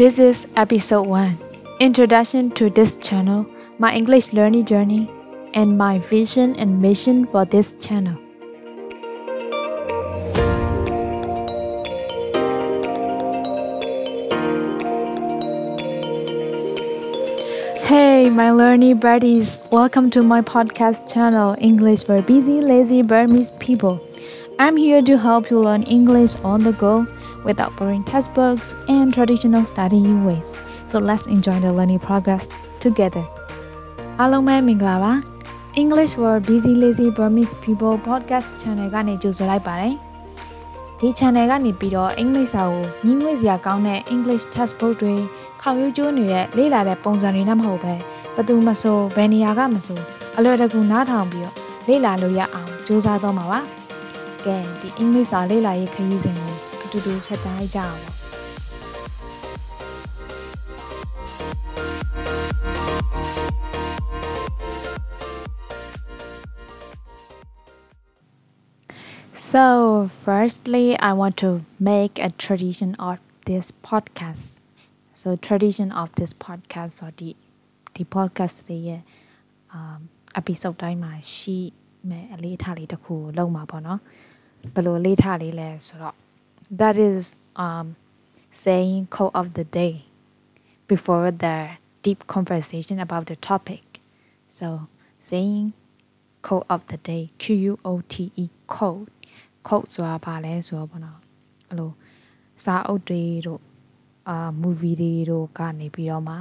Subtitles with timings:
[0.00, 1.36] This is episode 1
[1.78, 3.44] Introduction to this channel,
[3.78, 5.10] my English learning journey,
[5.52, 8.16] and my vision and mission for this channel.
[17.84, 24.00] Hey, my learning buddies, welcome to my podcast channel, English for Busy, Lazy Burmese People.
[24.58, 27.06] I'm here to help you learn English on the go
[27.44, 30.56] without boring textbooks and traditional study ways.
[30.86, 32.44] So let's enjoy the learning progress
[32.84, 33.24] together.
[34.20, 35.12] အားလုံးပဲမင်္ဂလာပါ
[35.82, 39.94] English for Busy Lazy Burmese People podcast channel ကနေကြိုဆိုလိုက်ပါတယ်
[41.00, 45.14] ဒီ channel ကနေပြီးတော့အင်္ဂလိပ်စာကိုညီငွေ့စရာကောင်းတဲ့ English textbook တွေ
[45.62, 47.94] ခေါင်ယူကျိုးနေတဲ့လေ့လာတဲ့ပုံစံတွေနဲ့မဟုတ်ပဲ
[48.34, 50.00] ဘယ်သူမဆိုဘယ်နေရာကမဆို
[50.36, 51.56] အလွယ်တကူနားထောင်ပြီးတော့
[51.88, 53.60] လေ့လာလို့ရအောင်စူးစမ်းတော့မှာပါ
[54.44, 56.49] ကဲဒီအင်္ဂလိပ်စာလေ့လာရေးခရီးစဉ်ကို
[56.89, 58.11] အတူတူဖတ်သားလိုက်ကြအောင်ပါ
[69.33, 74.61] So, firstly, I want to make a tradition of this podcast.
[75.13, 77.35] So, tradition of this podcast or the
[77.95, 79.01] the podcast တွေရဲ့
[79.77, 79.99] um
[80.39, 81.57] episode တိုင်းမှာရှိ
[82.09, 83.99] မဲ့အလေးထားလေးတစ်ခုကိုလုပ်မှာပေါ့နော်
[84.73, 86.15] ဘယ်လိုအလေးထားလေးလဲဆိုတော့
[86.70, 87.96] that is um
[88.52, 90.04] saying quote of the day
[90.86, 91.70] before the
[92.02, 94.00] deep conversation about the topic
[94.48, 95.72] so saying
[96.42, 99.08] quote of the day Q U O T E quote
[99.62, 101.18] quote ဆိုတာဘာလဲဆိုတော့ဘောနော်
[101.68, 101.90] အဲ့လို
[102.64, 103.62] စာအုပ်တွေတို့
[104.28, 106.34] အာ movie တွေတို့ကနေပြီးတော့မှ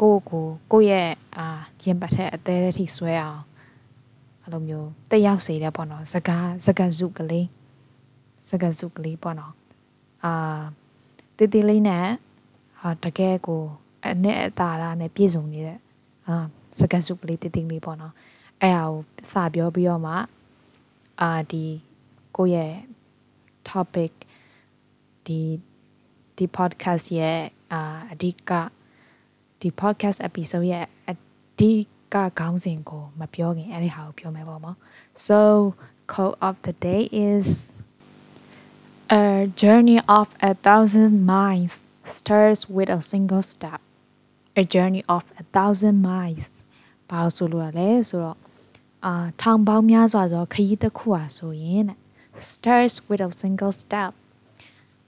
[0.00, 1.46] ကိုယ့်ကိုကိုယ့်ရဲ့အာ
[1.82, 3.42] ရင်ပတ်တဲ့အသေးအထိဆွဲအောင်
[4.42, 7.46] အဲ့လိုမျိုးတက်ရောက်စေတဲ့ပေါ့နော်စကားစကားစုကလေး
[8.48, 9.52] စကားစုကလေးပေါ့နော်
[10.24, 10.60] အာ
[11.36, 12.06] တေးသေးလေးနဲ့
[12.80, 13.62] အာတကယ်ကို
[14.06, 15.78] အနဲ့အတားနဲ့ပြည့်စုံနေတဲ့
[16.26, 16.34] အာ
[16.78, 18.14] စကားစုကလေးတေးသေးလေးပေါ့နော်
[18.62, 18.98] အဲ့ဟာကို
[19.32, 20.14] စပြောပြီးတော့မှ
[21.20, 21.64] အာဒီ
[22.36, 22.74] ကိုယ့်ရဲ့
[23.68, 24.12] topic
[25.26, 25.40] ဒီ
[26.36, 27.40] ဒီ podcast ရဲ့
[27.72, 27.80] အာ
[28.12, 28.50] အဓိက
[29.60, 31.14] ဒီ podcast episode ရဲ့အ
[31.58, 31.72] ဓိ
[32.14, 34.76] ကခေါင်းစဉ်ကိုမပြောခင်အဲ့ဒီဟာကိုပြောမယ်ပေါ့နော်
[35.26, 35.38] so
[36.12, 37.48] quote of the day is
[39.21, 39.23] a
[39.61, 41.73] journey of a thousand miles
[42.15, 43.79] starts with a single step
[44.61, 46.47] a journey of a thousand miles
[47.09, 48.37] ဘာလို့ဆိုလို့ရလဲဆိုတော့
[49.05, 51.97] အာထောင်ပေါင်းများစွာသောခရီးတစ်ခုဟာဆိုရင်တဲ့
[52.51, 54.11] starts with a single step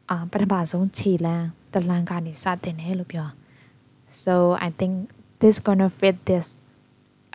[0.09, 3.29] အာပထမဆုံးခြေလမ်းတလမ်းကနေစတင်တယ်လို့ပြော
[4.23, 4.33] so
[4.67, 4.93] i think
[5.41, 6.47] this gonna fit this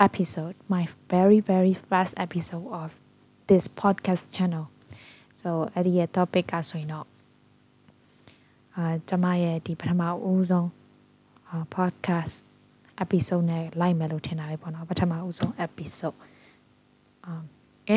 [0.06, 2.88] episode my very very first episode of
[3.48, 4.64] this podcast channel
[5.46, 7.06] so အဲ့ဒီရဲ့ topic ကဆိုရင်တော့
[8.76, 10.68] အာကျမရဲ့ဒီပထမဦးဆုံး
[11.48, 12.36] အာ podcast
[13.04, 16.18] episode နဲ့လိုက်မယ်လို့ထင်တာပဲပေါ့နော်ပထမဦးဆုံး episode
[17.28, 17.44] um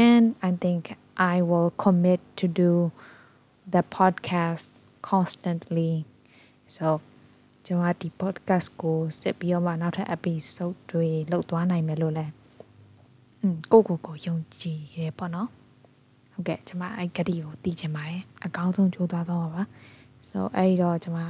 [0.06, 0.84] and i think
[1.18, 2.92] I will commit to do
[3.66, 6.06] the podcast constantly.
[6.68, 6.88] So
[7.66, 12.26] ကျွန်တော်ဒီ podcast ကိုစစ်ပြီးတော့မှနောက်ထပ် episode တွေလုပ်သွားနိုင်မယ်လို့လဲ
[13.42, 15.50] อืมကိုကိုကိုယုံကြည်ရဲပေါ့နော်
[16.41, 19.63] ဟုတ်ကဲ့ကျွန်မအဲ့ဂတိကိုသိချင်ပါတယ်အကောင်းဆုံးကြိုးစားဆုံးပါပါ
[20.29, 21.21] ဆိုအဲ့ဒီတော့ကျွန်မ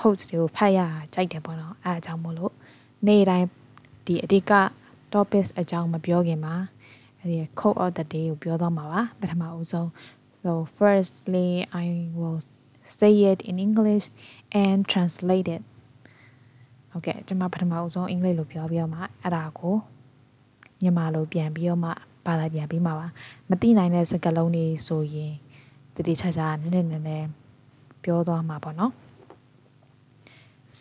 [0.00, 0.80] coach တွေကိုဖတ်ရ
[1.14, 2.52] ကြိုက်တယ်ပေါ့နော်အဲ့အကြောင်းမို့လို့
[3.06, 3.48] နေ့တိုင်း
[4.06, 4.52] ဒီအဓိက
[5.12, 6.54] topics အကြောင်းမပြောခင်မှာ
[7.20, 9.88] အဲ့ဒီ code of the day ကိုပြောသွားမှာပါပထမအဆုံး
[10.40, 11.48] so firstly
[11.82, 11.86] i
[12.18, 12.38] will
[12.98, 14.06] say it in english
[14.62, 15.62] and translate it
[16.90, 19.76] ဟုတ်ကဲ့ကျွန်မပထမအဆုံးအင်္ဂလိပ်လိုပြောပြီးတော့မှအဲ့ဒါကို
[20.80, 21.92] မြန်မာလိုပြန်ပြီးတော့မှ
[22.26, 23.06] ဘာသာပြန်ပြီးမှာပါ
[23.50, 25.34] မသိနိုင်တဲ့စကားလုံးတွေဆိုရင်
[25.96, 27.28] တတိချာချာနည်းနည်းနည်းနည်း
[28.02, 28.92] ပြောသွားမှာပေါ့နော်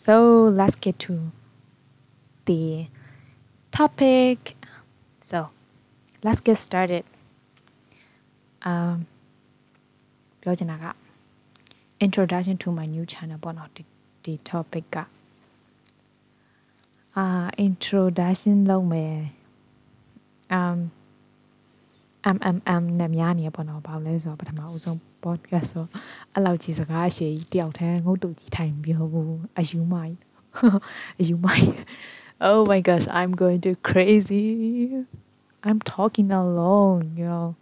[0.04, 0.16] so
[0.60, 1.14] let's get to
[2.48, 2.62] the
[3.78, 4.38] topic
[5.30, 5.40] so
[6.26, 7.04] let's get started
[8.70, 8.96] um
[10.42, 10.86] ပြောချင်တာက
[12.06, 13.84] introduction to my new channel ပေါ့နော်ဒီ
[14.24, 14.98] ဒီ topic က
[17.18, 17.26] အာ
[17.68, 19.16] introduction လုပ်မယ်
[20.58, 20.78] um
[22.29, 25.87] um um um နဲ့များနေပေါ့နော်ဘာလို့လဲဆိုတော့ပထမဦးဆုံး podcast ဆို
[26.35, 30.17] အဲ့လောက်ကြီးစကားအရှိကြီးတယောက်တည်းငုတ်တူကြီးထိုင်ပြောဘူးအယူမိုင်း
[31.21, 31.71] အယူမိုင်း
[32.49, 34.47] oh my gosh i'm going to crazy
[35.63, 37.57] I'm talking alone, you know.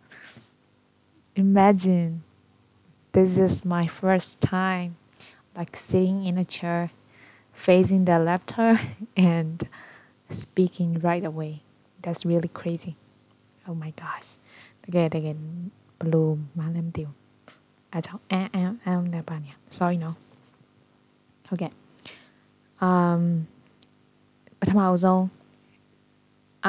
[1.35, 2.23] Imagine
[3.13, 4.97] this is my first time
[5.57, 6.91] like sitting in a chair
[7.53, 8.79] facing the laptop
[9.17, 9.67] and
[10.29, 11.63] speaking right away.
[12.03, 12.97] That's really crazy.
[13.67, 14.37] Oh my gosh.
[14.92, 15.38] တကယ်တကယ်
[16.00, 17.18] ဘလို့မလည်းမသိဘူး
[17.94, 20.12] အဲကြောင့်အမ်အမ်အမ်နဲ့ပါနေ sorry no
[21.48, 21.72] ဟုတ်ကဲ့
[22.88, 23.22] um
[24.60, 25.24] ပထမအဆုံး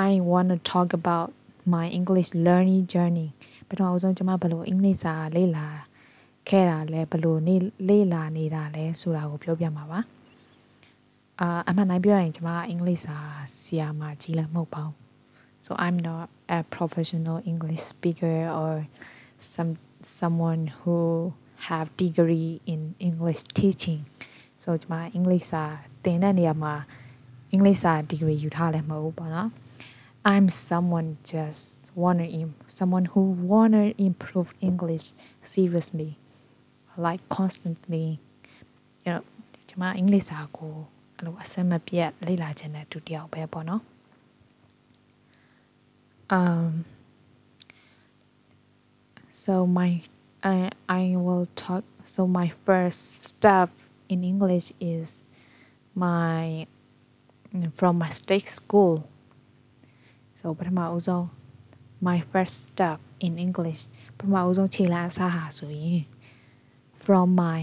[0.08, 1.28] I want to talk about
[1.74, 3.28] my English learning journey
[3.68, 5.66] ပထမအဆုံးကျွန်မဘယ်လိုအင်္ဂလိပ်စာလေ့လာ
[6.48, 7.56] ခဲ့တာလဲဘယ်လိုနေ
[7.88, 10.00] လေ့လာနေတာလဲဆိုတာကိုပြောပြမှာပါ
[11.40, 13.16] အာအမှန်တိုင်းပြောရင်ကျွန်မအင်္ဂလိပ်စာ
[13.60, 15.11] ဆရာမကြီးလည်းမဟုတ်ပါဘူး
[15.65, 16.27] so I'm not
[16.57, 18.73] a professional English speaker or
[19.53, 19.71] some
[20.19, 20.97] someone who
[21.67, 24.01] have degree in English teaching
[24.61, 25.63] so ကျွန်မအင်္ဂလိပ်စာ
[26.03, 26.73] သင်တဲ့နေရာမှာ
[27.51, 29.49] အင်္ဂလိပ်စာ degree ယူထားလည်းမဟုတ်ဘူးပေါ့နော်
[30.33, 32.27] I'm someone just wanna
[32.77, 33.21] someone who
[33.51, 35.05] wanna improve English
[35.51, 36.11] seriously
[37.05, 38.07] like constantly
[39.03, 39.21] you know
[39.69, 40.75] ကျွန်မအင်္ဂလိပ်စာကို
[41.15, 43.81] အဲ့လိုအစမပြတ်လေ့လာခြင်းတဲ့သူတယောက်ပဲပေါ့နော်
[46.31, 46.85] um
[49.29, 50.01] so my
[50.43, 53.69] I I will talk so my first step
[54.09, 55.25] in English is
[55.95, 56.67] my
[57.75, 58.95] from my state school
[60.39, 61.23] so ပထမဦးဆုံး
[62.07, 63.81] my first step in English
[64.17, 66.01] ပထမဦးဆုံးခြေလှမ်းအစားဟာဆိုရင်
[67.03, 67.61] from my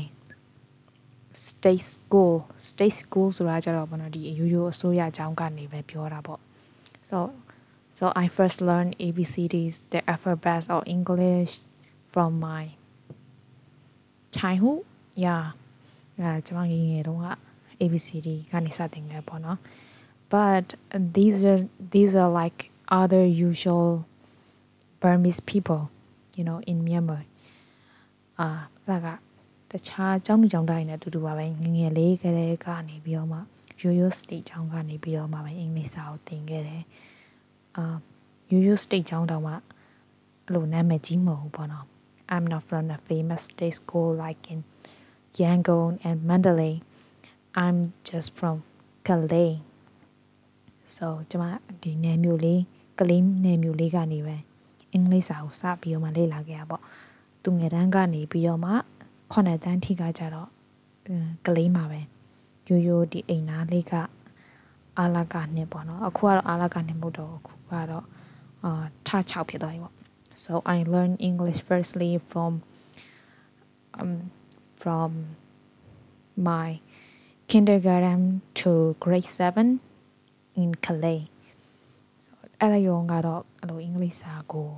[1.47, 2.35] state school
[2.69, 6.41] state school ဆိုတာကြတော့ဘောနော်ဒီအယူယူအစိုးရအကြောင်းကနေပဲပြောတာပေါ့
[7.09, 7.17] so
[7.97, 11.53] so I first learned ABCDs the alphabet of English
[12.13, 12.65] from my
[14.37, 14.81] childhood
[15.25, 15.45] yeah
[16.21, 17.29] အဲကျွန်မငယ်ငယ်တုန်းက
[17.81, 19.59] ABCD ကနေစတင်ခဲ့ပေါ့နော်
[20.33, 20.67] but
[21.17, 21.63] these are
[21.95, 22.59] these are like
[23.01, 23.89] other usual
[25.01, 25.83] Burmese people
[26.39, 27.23] you know in Myanmar
[28.41, 28.49] အာ
[28.87, 29.19] အဲ့ဒါက
[29.71, 33.39] တခြားကျောင်းသူကျောင်းသားတွေနဲ့အတူတူပါပဲငငယ်လေးကလေးကနေပြီးတော့မှ
[33.81, 36.83] ရိုးရိုး state ကျောင်းကနေပြီးတော့မှပဲအင်္ဂလိပ်စာကိုသင်ခဲ့တယ်
[37.76, 37.96] အာ
[38.52, 39.62] ရိုးရိုး state ကျောင်းတောင်မှအဲ့
[40.54, 41.86] လိုနာမည်ကြီးမဟုတ်ဘူးပေါ့နော်
[42.34, 44.60] I'm not from a famous state school like in
[45.40, 46.76] Yangon and Mandalay
[47.64, 47.78] I'm
[48.08, 48.56] just from
[49.08, 49.52] Kalay
[50.96, 51.46] so ကျွန်မ
[51.84, 52.62] ဒီနယ်မြို့လေး
[53.00, 54.38] ကလေးနယ်မြို့လေးကနေပဲ
[54.94, 56.82] အင်္ဂလိပ်စာကိုစပြီးတော့မှလေ့လာခဲ့ရပေါ့
[57.44, 58.72] သူငယ်တန်းကနေပြီးတော့မှ
[59.32, 60.50] ခုနှစ်တန်းထိကကြတော့
[61.46, 62.02] ကလေးမှာပဲ
[62.68, 63.94] ရိုးရိုးဒီအိမ်သားလေးက
[65.00, 68.06] အာလကနှစ်ပေါ့နော်အခုကတော့အာလကနှစ်မဟုတ်တော့အခုကတော့
[68.64, 69.96] အာထ6ဖြစ်သွားပြီပေါ့
[70.44, 72.52] so i learned english firstly from
[74.02, 74.14] um
[74.82, 75.12] from
[76.48, 76.70] my
[77.52, 78.22] kindergarten
[78.60, 78.72] to
[79.04, 79.80] grade 7
[80.62, 81.22] in Calais
[82.24, 84.70] so အဲ့ဒါရောကတော့အဲ့လိုအင်္ဂလိပ်စာကို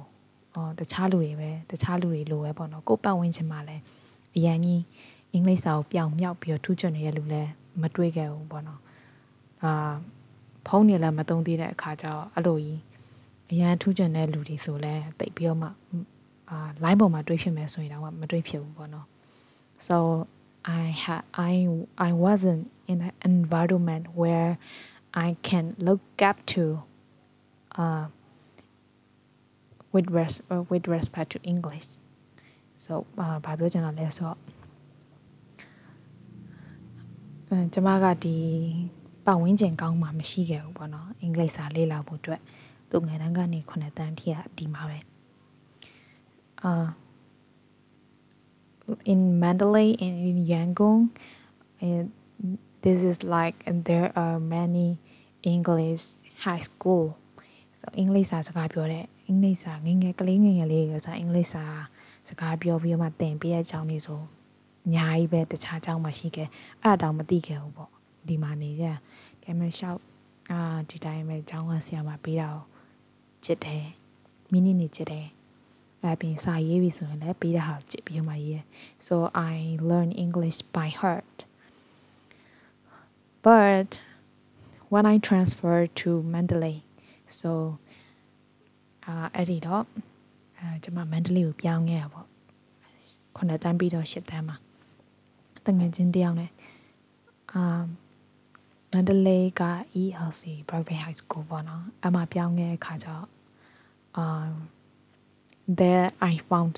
[0.55, 3.83] အော်တခြားလူတွေပဲတခြားလူတွေလိုပဲပေါ့နော်ကိုပတ်ဝန်းကျင်မှာလည်း
[4.35, 4.83] အရန်ကြီး
[5.33, 7.49] အင်္ဂလိပ်စာကိုပြောင်မြောက်ပြီးတော့ထူးချွန်နေတဲ့လူလည်း
[7.81, 8.79] မတွေ့ခဲ့ဘူးပေါ့နော်
[9.63, 9.93] အာ
[10.67, 12.79] ဖုန်းနေလည်းမသုံးသေးတဲ့အခါကျတော့အဲ့လိုကြီး
[13.51, 15.67] အရန်ထူးချွန်တဲ့လူတွေဆိုလဲတိတ်ပြီးတော့မှ
[16.49, 19.07] အာ line ပေါ်မှာတွေ့ဖြစ်မယ်ဆိုရင်တော့မတွေ့ဖြစ်ဘူးပေါ့နော်
[19.87, 19.97] so
[20.79, 21.53] I had I
[22.07, 24.51] I wasn't in an environment where
[25.25, 26.63] I can look up to
[27.81, 28.05] uh
[29.93, 31.87] with res uh, with respect to English
[32.83, 32.93] so
[33.45, 34.37] ဘာပြောချင်တာလဲဆိုတော့
[37.49, 38.37] အဲကျမကဒီ
[39.25, 42.41] ပတ်ဝန်းကျင်ကောင်းမှမရှိခဲ့ဘူးပေါ့နော်အင်္ဂလိပ်စာလေ့လာဖို့အတွက်
[42.89, 44.99] သူငယ်တန်းကနေ9တန်းထိကဒီမှာပဲ
[46.63, 46.87] အာ
[49.11, 50.99] in Mandalay and in Yangon
[51.87, 52.11] and
[52.83, 54.89] this is like and there are many
[55.53, 56.03] English
[56.45, 57.05] high school
[57.79, 61.63] so အင်္ဂလိပ်စာစကားပြောတဲ့အင်္ဂလိပ်စာငငယ်ကလေးငငယ်လေးကစားအင်္ဂလိပ်စာ
[62.29, 64.21] စကားပြောပြီးတော့မှသင်ပေးတဲ့အကြောင်းလေးဆို
[64.85, 66.47] အများကြီးပဲတခြားအကြောင်းမှရှိခဲ့
[66.83, 68.86] အဲ့ဒါတောင်မသိခဲ့ဘူးပေါ့ ဒီမှာနေကြ
[69.42, 70.00] ကဲမလျှောက်
[70.50, 70.60] အာ
[70.90, 72.62] ဒီတိုင်းပဲအကြောင်းကဆရာမပေးတာကို
[73.44, 73.84] ချစ်တယ်
[74.52, 75.26] မိနစ်နေချစ်တယ်
[76.02, 78.64] အဲ့ပြင်စာရေးပြီဆိုရင်လည်းပေးတဲ့ဟာကိုချစ်ပြီးမှရေး
[79.06, 79.14] so
[79.52, 79.54] I
[79.90, 81.36] learn English by heart
[83.46, 83.88] but
[84.92, 86.76] when I transferred to Mandalay
[87.40, 87.50] so
[89.06, 89.84] အာအဲ့ဒီတော့
[90.58, 92.26] အဲကျွန်မမန္တလေးကိုပြောင်းခဲ့ရပေါ့
[93.36, 94.56] ခုနှစ်တန်းပြီးတော့ရှစ်တန်းမှာ
[95.66, 96.50] တငယ်ချင်းတယောက်နဲ့
[97.52, 97.82] အာ
[98.92, 99.62] မန္တလေးက
[100.02, 103.26] ELC private high school ပေါ့နော်အမှပြောင်းခဲ့အခါကျတော့
[104.16, 104.48] အာ
[105.80, 106.74] there I found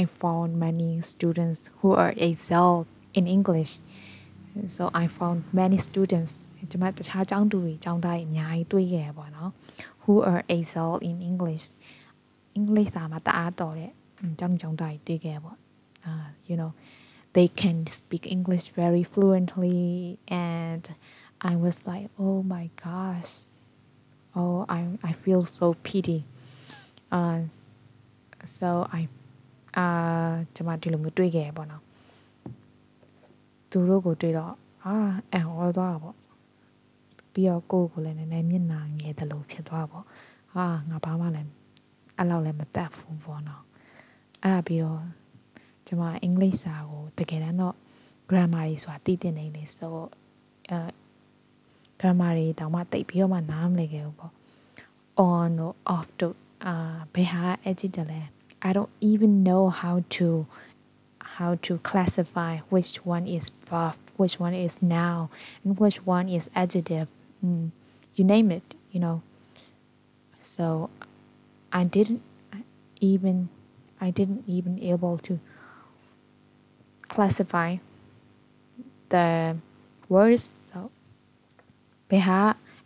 [0.00, 2.72] I found many students who are excel
[3.18, 3.72] in English
[4.76, 6.32] so I found many students
[6.70, 9.50] ကျွန်မတခြားကျောင်းသူတွေကျောင်းသားတွေအများကြီးတွေ့ခဲ့ရပေါ့နော်
[10.02, 11.64] who are excel in English
[12.54, 13.92] အင်္ဂလိပ်စာမှာတအားတော်တဲ့
[14.38, 15.56] ကျောင်းကျောင်းသားတွေတွေ့ခဲ့ပေါ့
[16.06, 16.70] အာ you know
[17.36, 19.84] they can speak English very fluently
[20.50, 20.84] and
[21.51, 23.31] I was like oh my gosh
[24.39, 26.19] oh I I feel so pity
[27.17, 27.39] uh
[28.57, 28.69] so
[28.99, 29.01] I
[29.77, 29.85] အာ
[30.55, 31.83] ကျွန်မဒီလိုမျိုးတွေ့ခဲ့ပေါ့နော်
[33.69, 34.53] သူတို့ကိုတွေ့တော့
[34.85, 34.95] အာ
[35.33, 36.15] အံ့ဩသွားတာပေါ့
[37.33, 40.05] ပြီးတော့ကိုယ့်ကိုယ်လည်းနည်းနည်းမျက်နှာငယ်တယ်လို့ဖြစ်သွားပေါ့
[40.53, 41.49] ဟာငါဘာမှလည်း
[42.17, 43.63] အဲ့လောက်လည်းမတတ်ဘူးပေါ့နော်
[44.43, 45.01] အဲ့ဒါပြီးတော့
[45.87, 47.75] ကျွန်မအင်္ဂလိပ်စာကိုတကယ်တမ်းတော့
[48.29, 49.95] grammar တွေဆိုတာသိတင်နေလေဆို
[50.69, 50.77] အဲ
[52.00, 54.32] grammar တွေတောင်မှတိတ်ပြီးတော့မှနားမလည်ခဲ့ဘူးပေါ့
[55.28, 58.20] on တို့ off တို့အာဘယ်ဟာ adjective လဲ
[58.68, 60.26] I don't even know how to
[61.36, 65.22] how to classify which one is verb which one is noun
[65.62, 67.08] and which one is adjective
[67.44, 67.64] mm,
[68.16, 69.16] you name it you know
[70.54, 70.66] so
[71.80, 72.22] I didn't
[73.12, 73.36] even
[74.06, 75.34] I didn't even able to
[77.14, 77.70] classify
[79.14, 79.56] the
[80.14, 80.59] words so
[82.11, 82.39] ဘယ်ဟာ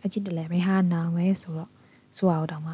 [0.03, 1.72] အကြည့်တယ်လဲဘယ်ဟာနာမဲဆိုတော့
[2.17, 2.74] ဆိုအောင်တောင်မှ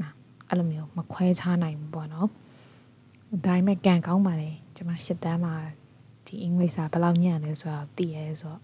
[0.00, 0.08] နာ
[0.48, 2.28] အဲ့လိုမျိုးမခွဲခြားနိုင်ဘူးပေါ့နော်
[3.44, 5.54] ဒါပေမဲ့ကန်ကောင်းပါလေကျွန်မရှစ်တန်းမှာ
[6.26, 8.62] ဒီအင်္ဂလိပ်စာဘယ်လောက်ညံ့လဲဆိုတော့သိရဲဆိုတော့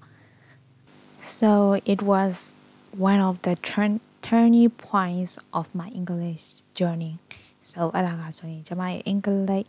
[1.39, 1.51] so
[1.93, 2.35] it was
[3.11, 3.93] one of the turn
[4.27, 6.43] turning points of my English
[6.79, 7.15] journey
[7.71, 9.67] so အဲ့ဒါကဆိုရင်ကျွန်မရဲ့အင်္ဂလိပ်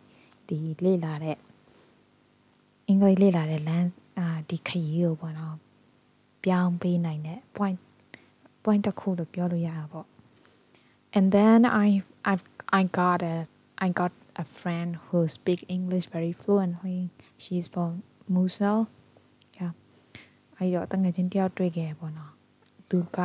[0.47, 1.37] ဒီလေ့လာတဲ့
[2.87, 3.87] အင်္ဂလိပ်လေ့လာတဲ့လမ်း
[4.19, 5.55] အာဒီခရီးကိုပေါ့နော်
[6.44, 7.78] ပြောင်းပေးနိုင်တဲ့ point
[8.64, 10.06] point တစ်ခုလို့ပြောလို့ရတာပေါ့
[11.16, 11.88] and then I
[12.32, 12.34] I
[12.80, 13.36] I got a
[13.86, 17.00] I got a friend who speak English very fluently
[17.42, 17.92] she's from
[18.34, 18.78] Musel
[19.58, 19.72] yeah
[20.56, 22.32] အဲ့တော့တငယ်ချင်းတယောက်တွေ့ခဲ့ပေါ့နော်
[22.90, 23.18] သူက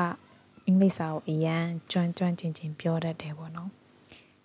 [0.65, 3.69] အင်္ဂလိပ်စာကိုအရန်ကျွမ်းကျွမ်းကျင်ကျင်ပြောတတ်တယ်ပေါ့နော်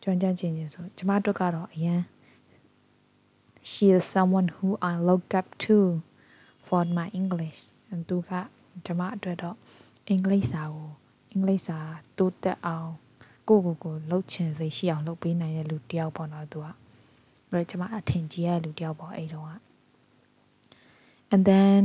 [0.03, 2.03] ကျွမ်းကျွမ်းကျင်ကျင်ဆိုကျမတို့ကတော့အရန်
[3.71, 5.77] she is someone who I look up to
[6.67, 7.59] for my English
[8.09, 8.31] သူက
[8.87, 9.57] ကျမအတွက်တော့
[10.09, 10.91] အင်္ဂလိပ်စာကို
[11.31, 11.79] အင်္ဂလိပ်စာ
[12.19, 12.91] တိုးတက်အောင်
[13.49, 16.67] ကိုကိုကိုလှုပ်ချင်စိတ်ရှိအောင်လှုပ်ပေးနိုင်တဲ့လူတယောက်ပေါ့နော်သူက
[17.50, 19.53] အဲကျမအထင်ကြီးရတဲ့လူတယောက်ပေါ့အဲ့တုန်းက
[21.33, 21.85] and then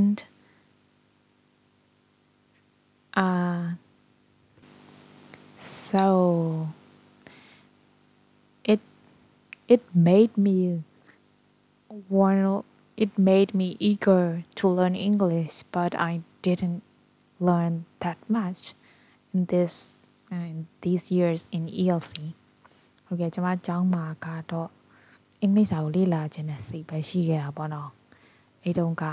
[3.23, 3.63] uh
[5.57, 6.05] so
[8.63, 8.81] it
[9.73, 10.57] it made me
[12.09, 12.65] want
[13.03, 16.81] it made me eager to learn English but I didn't
[17.47, 18.61] learn that much
[19.33, 19.73] in this
[20.31, 22.13] uh, in these years in ELC
[23.05, 24.69] ဟုတ်ကဲ့ကျွန်မကျောင်းမှာကတော့
[25.41, 27.89] အင်္ဂလိပ်စာကိုလေ့လာခြင်းနဲ့စိတ်ပဲရှိခဲ့တာပေါ့နော်
[28.63, 29.03] အဲ့တုန်းက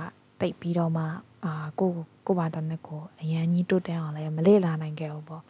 [0.40, 1.04] တိတ်ပြီးတော့မှ
[1.44, 1.92] အာကို
[2.26, 5.42] ကိုဘာတနဲ့ကိုအရန်ကြီးတိုးတက်အောင်လည်းမလေ့လာနိုင်ခဲ့ဘူးပေါ့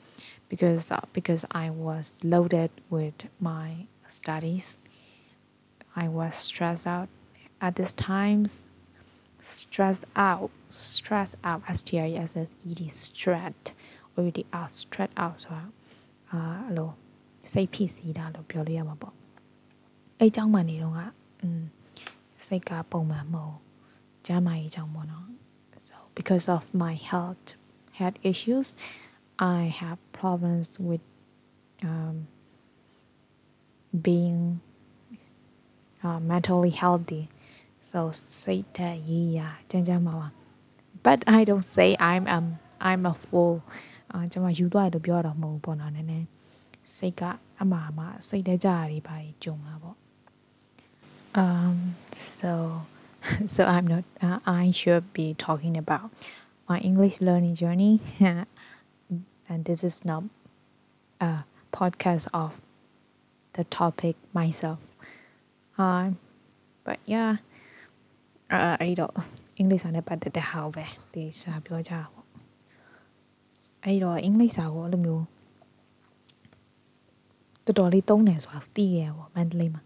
[0.50, 3.18] because uh, because I was loaded with
[3.50, 3.68] my
[4.18, 4.66] studies
[6.02, 7.08] I was stressed out
[7.66, 8.50] at this times
[9.42, 13.55] stressed out stress out S T R E S S E D stress
[14.13, 15.63] ဝီဒီ out stress out ဆိုတာ
[16.31, 16.89] အာအဲ့လို
[17.51, 19.13] စိတ်ဖြစ်စီတာလို့ပြောလို့ရမှာပေါ့
[20.19, 20.99] အဲ့အကြောင်းမှနေတော့က
[21.41, 21.67] အင်း
[22.45, 23.55] စိတ်ကပုံမှန်မဟုတ်
[24.25, 25.27] ကျန်းမာရေးအကြောင်းပေါ့နော်
[25.75, 27.45] uh, so because of my health
[27.97, 28.67] health issues
[29.57, 31.03] I have problems with
[31.89, 32.15] um
[34.01, 34.61] being
[36.03, 37.29] uh, mentally healthy.
[37.81, 38.11] So
[38.43, 40.27] စိတ်ဓာတ်ရေးရာကျန်းကျန်းမာပါ
[41.04, 42.46] but I don't say I'm um
[42.88, 43.54] I'm a fool
[44.12, 46.26] အာကျွန်မယူသွားတယ်လို့ပြောတော့မဟုတ်ဘူးပေါ့နော်နည်းနည်း
[46.96, 47.22] စိတ်က
[47.60, 49.96] အမှားမှာစိတ်တကြရပါကြုံလာပေါ့
[51.42, 51.74] um
[52.38, 52.52] so
[53.54, 56.06] so I'm not uh, I should be talking about
[56.70, 57.94] my English learning journey
[59.50, 60.22] and this is not
[61.28, 61.32] a
[61.78, 62.50] podcast of
[63.56, 64.78] the topic myself
[65.84, 66.06] um
[66.86, 67.32] but yeah
[68.52, 69.14] အဲ့အဲ့တော့
[69.58, 72.26] အင်္ဂလိပ်စာနဲ့ပတ်သက်တဲ့ဟာကိုပဲဒီစာပြောကြတာပေါ့
[73.84, 75.24] အဲ့တော့အင်္ဂလိပ်စာကိုအဲ့လိုမျိုး
[77.64, 79.82] တော်တော်လေးသုံးတယ်ဆိုတာသိရပေါ့မန္တလေးမှာ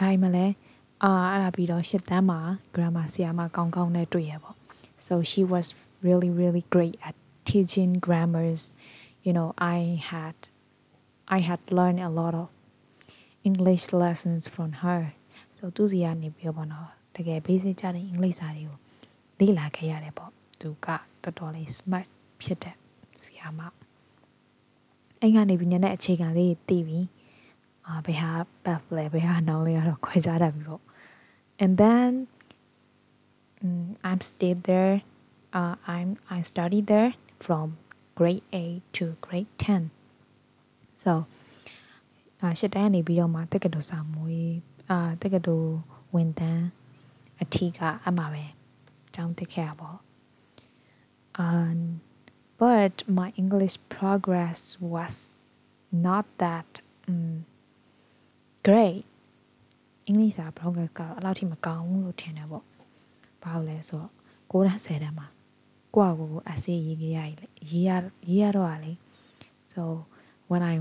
[0.00, 0.54] ဒါမှလည်း
[1.02, 2.40] အာအဲ့ဒါပြီးတော့ရှစ်တန်းမှာ
[2.74, 4.56] grammar ဆရာမကောင်းကောင်းနဲ့တွေ့ရပေါ့
[5.06, 5.66] so she was
[6.06, 7.16] really really great at
[7.50, 8.62] teaching grammars
[9.24, 9.78] you know i
[10.10, 10.36] had
[11.36, 12.48] i had learned a lot of
[13.48, 15.00] english lessons from her
[15.56, 18.77] so သူစီကနေပြီးတော့ပေါ့နော် တကယ် basic ကြတဲ့အင်္ဂလိပ်စာတွေကို
[19.39, 22.07] လေ့လာခဲ့ရတယ်ပေါ့သူကတော်တော်လေး smart
[22.43, 22.75] ဖြစ်တဲ့
[23.23, 23.61] ဆရာမ
[25.21, 27.07] အဲ့ကနေပြီးညနေအခြေခံလေးတည်ပြီး
[27.87, 28.31] အာဘယ်ဟာ
[28.65, 30.83] buff လဲဘယ်ဟာ noun လဲတော့ခွဲခြားတတ်ပြီပေါ့
[31.63, 32.09] and then
[33.63, 34.95] um, I'm stayed there
[35.59, 37.11] uh, I'm I studied there
[37.45, 37.67] from
[38.17, 41.11] grade 8 to grade 10 so
[42.41, 44.55] အာရှစ်တန်းနေပြီးတော့မှတက္ကသိုလ်စာမွေး
[44.89, 45.73] အာတက္ကသိုလ်
[46.15, 46.65] ဝန်တန်း
[47.42, 48.44] အထီးကအမှပဲ
[49.14, 49.98] ကျောင်းတက်ခဲ့ရပေါ့
[51.44, 51.78] um
[52.62, 54.60] but my english progress
[54.94, 55.14] was
[56.06, 56.70] not that
[57.08, 57.34] um
[58.66, 59.04] great
[60.06, 62.64] အင်္ဂလိပ်စာ progress ကတော့အဲ့လောက်ထိမကောင်းဘူးလို့ထင်တယ်ပေါ့
[63.42, 64.12] ဘာလို့လဲဆိုတော့
[64.50, 65.26] 9တန်း10တန်းမှာ
[65.94, 67.20] ကိုယ့်အကို essay ရေးခဲ့ရ
[67.70, 67.90] ရေးရ
[68.28, 68.92] ရေးရတော့လေ
[69.72, 69.82] so
[70.50, 70.74] when I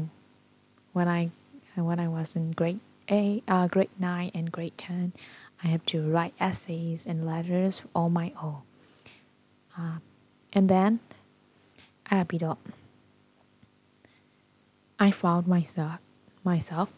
[0.96, 1.22] when I
[1.88, 5.12] when I was in grade 8 uh grade 9 and grade 10
[5.64, 8.62] I have to write essays and letters on my own
[9.78, 9.98] uh,
[10.58, 10.92] and then
[12.10, 12.60] အဲ့ပြီးတော့
[15.08, 15.98] I found myself
[16.50, 16.90] myself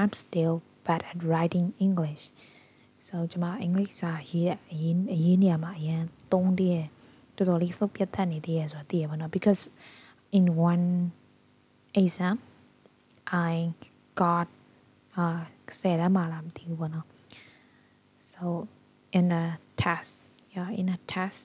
[0.00, 0.54] I'm still
[0.86, 2.22] bad at writing English
[3.06, 6.84] so ကျွန်မအင်္ဂလိပ်စာရေးအရေးအရေးနေရာမှာအရင်သုံးတည်း
[7.36, 9.62] တော်တော်လေးလှုပ်ပြတ်သက်နေသေးရဆိုတော့သိရပါတော့ because
[10.38, 10.86] in one
[12.00, 12.36] exam
[13.50, 13.52] I
[14.20, 14.46] got
[15.20, 15.40] uh
[15.78, 17.06] ဆယ်တန်းမှာလားမသိဘူးပေါ့နော်
[18.36, 18.68] so
[19.18, 19.44] in a
[19.82, 20.20] test
[20.54, 21.44] yeah in a test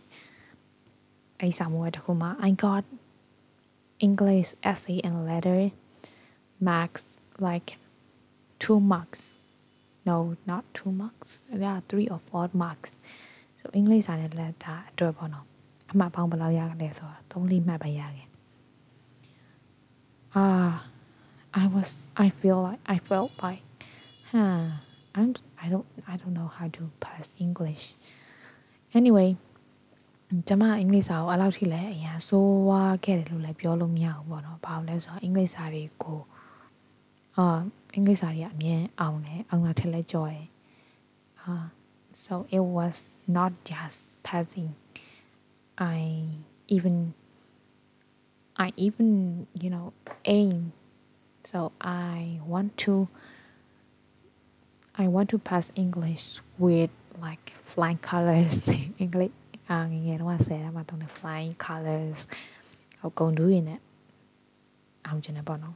[1.42, 2.84] အဲ့စာမိုးတခုမှာ I got
[4.08, 5.62] English essay and letter
[6.70, 7.04] marks
[7.48, 7.70] like
[8.64, 9.22] two marks
[10.08, 10.18] no
[10.50, 11.30] not two marks
[11.60, 12.92] there are three or four marks
[13.60, 15.46] so English စာနဲ့ letter အတွက်ပေါ့နော်
[15.92, 18.28] အမှတ်ပေါင်းဘယ်လောက်ရလဲဆိုတော့3 4မှတ်ပဲရခဲ့
[20.44, 20.74] ah
[21.62, 21.90] I was
[22.26, 23.64] I feel like I felt like
[24.32, 24.64] huh
[25.18, 25.30] I'm
[25.64, 27.86] I don't I don't know how to pass English
[29.00, 29.30] anyway
[30.48, 36.20] ကျမအင်္ဂလိပ်စာကိုအဲ့လောက်ထိလည်းအရင်ဆိုးဝါးခဲ့တယ်လို့လည်းပြောလို့မရဘူးပေါ့နော်။ဘာလို့လဲဆိုတော့အင်္ဂလိပ်စာတွေကို
[37.38, 37.60] အာ
[37.94, 40.48] အင်္ဂလိပ်စာတွေကအမြဲအောင်တယ်အောင်တာထက်လည်းကြော်တယ်
[41.42, 41.54] အာ
[42.24, 42.98] so it was
[43.38, 44.70] not just passing
[45.96, 46.00] I
[46.76, 46.98] even
[48.66, 49.10] I even
[49.62, 49.88] you know
[50.38, 50.58] aim
[51.50, 52.94] so I want to
[55.04, 56.26] I want to pass English
[56.64, 56.92] with
[57.26, 58.58] like flying colors
[59.06, 59.36] English
[59.70, 62.20] အာငငယ်တော့ဆယ်တန်းမှာတုံးတဲ့ flying colors
[63.00, 63.80] ဟိုဂုံတူးရင်နဲ့
[65.06, 65.76] အောင်ကျင်တယ်ပေါ့နော်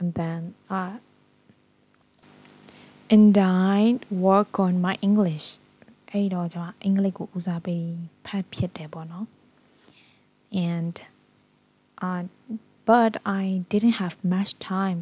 [0.00, 0.40] and then
[0.76, 0.94] uh
[3.14, 3.36] and
[3.74, 3.78] I
[4.26, 5.46] work on my English
[6.10, 7.86] အဲ့တော့ကျွန်မအင်္ဂလိပ်ကိုဦးစားပေး
[8.26, 9.26] ဖတ်ဖြစ်တယ်ပေါ့နော်
[10.72, 10.94] and
[12.06, 12.22] uh
[12.90, 14.98] but I didn't have much time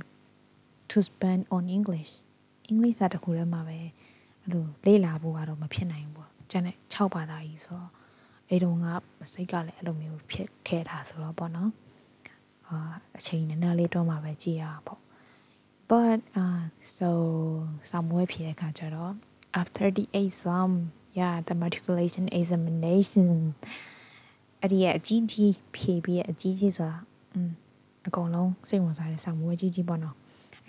[0.90, 2.10] to spend on English
[2.69, 7.89] အင်္ဂလိပ်စာတစ်ခုထဲမှာပဲအဲ့လိုလေ့လာဖို့ကတော့မဖြစ်နိုင်ဘူးပေါ့ကျန်တဲ့6ဘာသာကြီးဆိုတော့
[8.49, 8.87] အဲ့တုန်းက
[9.33, 11.71] စိတ်ကလည်းအဲ့လိုမျိုးဖြစ်ခဲ့တာဆိုတော့ပေါ့နော်
[12.67, 12.77] အာ
[13.17, 15.01] အချိန်နည်းနည်းလေးတော့မှပဲကြည်ရပေါ့
[15.89, 16.61] but uh
[16.97, 17.09] so
[17.91, 19.13] somewhere ဖြေတဲ့ခါကျတော့
[19.61, 20.71] after the exam
[21.19, 23.31] yeah the matriculation examination
[24.61, 26.97] အဲ့ဒီရဲ့အကြီးကြီးဖြေပြီးရဲ့အကြီးကြီးဆိုတာ
[27.33, 27.51] อืม
[28.07, 30.18] အကုန်လုံးစိတ်ဝင်စားတဲ့စာမွေးကြီးကြီးပေါ့နော်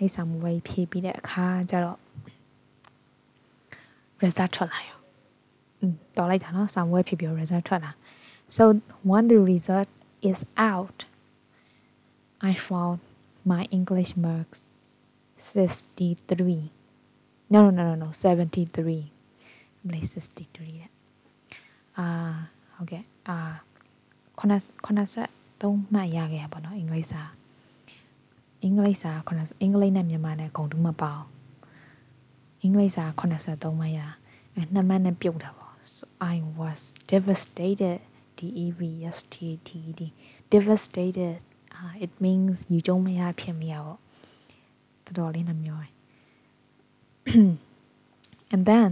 [0.04, 1.98] ဲ့စာမွေးဖြေပြီးတဲ့အခါကျတော့
[4.22, 4.98] result ထွက်လာရော
[5.80, 7.92] อืมတော်လိုက်တာเนาะစာမွေးဖြေပြီး result ထွက်လာ
[8.56, 8.62] so
[9.10, 9.90] when the result
[10.30, 10.38] is
[10.72, 10.98] out
[12.50, 12.98] I found
[13.52, 14.60] my English marks
[15.36, 16.70] 63
[17.52, 20.90] no no no no no 73မလေး63တဲ့
[21.98, 22.06] အာ
[22.74, 23.36] ဟုတ်ကဲ့အာ
[24.38, 24.52] ခုန
[24.86, 25.30] ခုနဆက်
[25.60, 27.22] 3မှတ်ရခဲ့ရပါတော့အင်္ဂလိပ်စာ
[28.62, 31.28] အင်္ဂလိပ်စာခုနအင်္ဂလိပ်နဲ့မြန်မာနဲ့ဂုံတူးမပေါအောင်
[32.62, 34.00] အင်္ဂလိပ်စာ83မှတ်ရ
[34.54, 36.80] အဲနှစ်မှတ်နဲ့ပြုတ်တာပေါ့ so I was
[37.12, 37.98] devastated
[38.36, 38.80] D E V
[39.16, 40.02] S T T E D
[40.54, 41.36] devastated
[41.76, 43.98] uh, it means ယူကျုံမရဖြစ်မိရပေါ့
[45.04, 45.80] တော်တော်လေးနှမျော
[48.52, 48.90] and then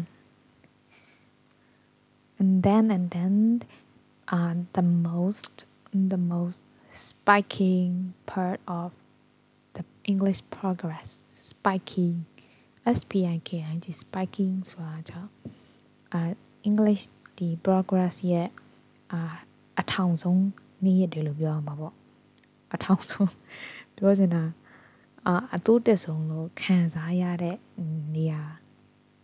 [2.38, 3.35] and then and then
[4.29, 8.98] uh, the most the most spiking part of the
[10.12, 11.10] English progress
[11.50, 12.15] spiking
[12.98, 15.32] S P I K I N G spiking ဆိုတာကြောင့်
[16.13, 16.22] အာ
[16.69, 17.04] English
[17.38, 18.48] ဒီ progress ရဲ့
[19.12, 19.22] အာ
[19.80, 20.43] အထောင်ဆုံး
[20.84, 21.95] နေ့ရက်တွေလို့ပြောရမှာပေါ့
[22.74, 23.34] အထောင်ဆုံး
[23.95, 24.43] ပြောချင်တာ
[25.28, 27.58] အာအတိုးတက်ဆုံးလို့ခံစားရတဲ့
[28.15, 28.41] နေရာ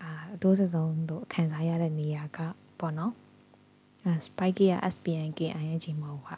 [0.02, 2.39] အာအတိုးတက်ဆုံးလို့ခံစားရတဲ့နေရာက
[2.80, 3.13] ပေါ့နော်
[4.06, 6.36] အာ spike က SPNK ING မဟုတ်ဟာ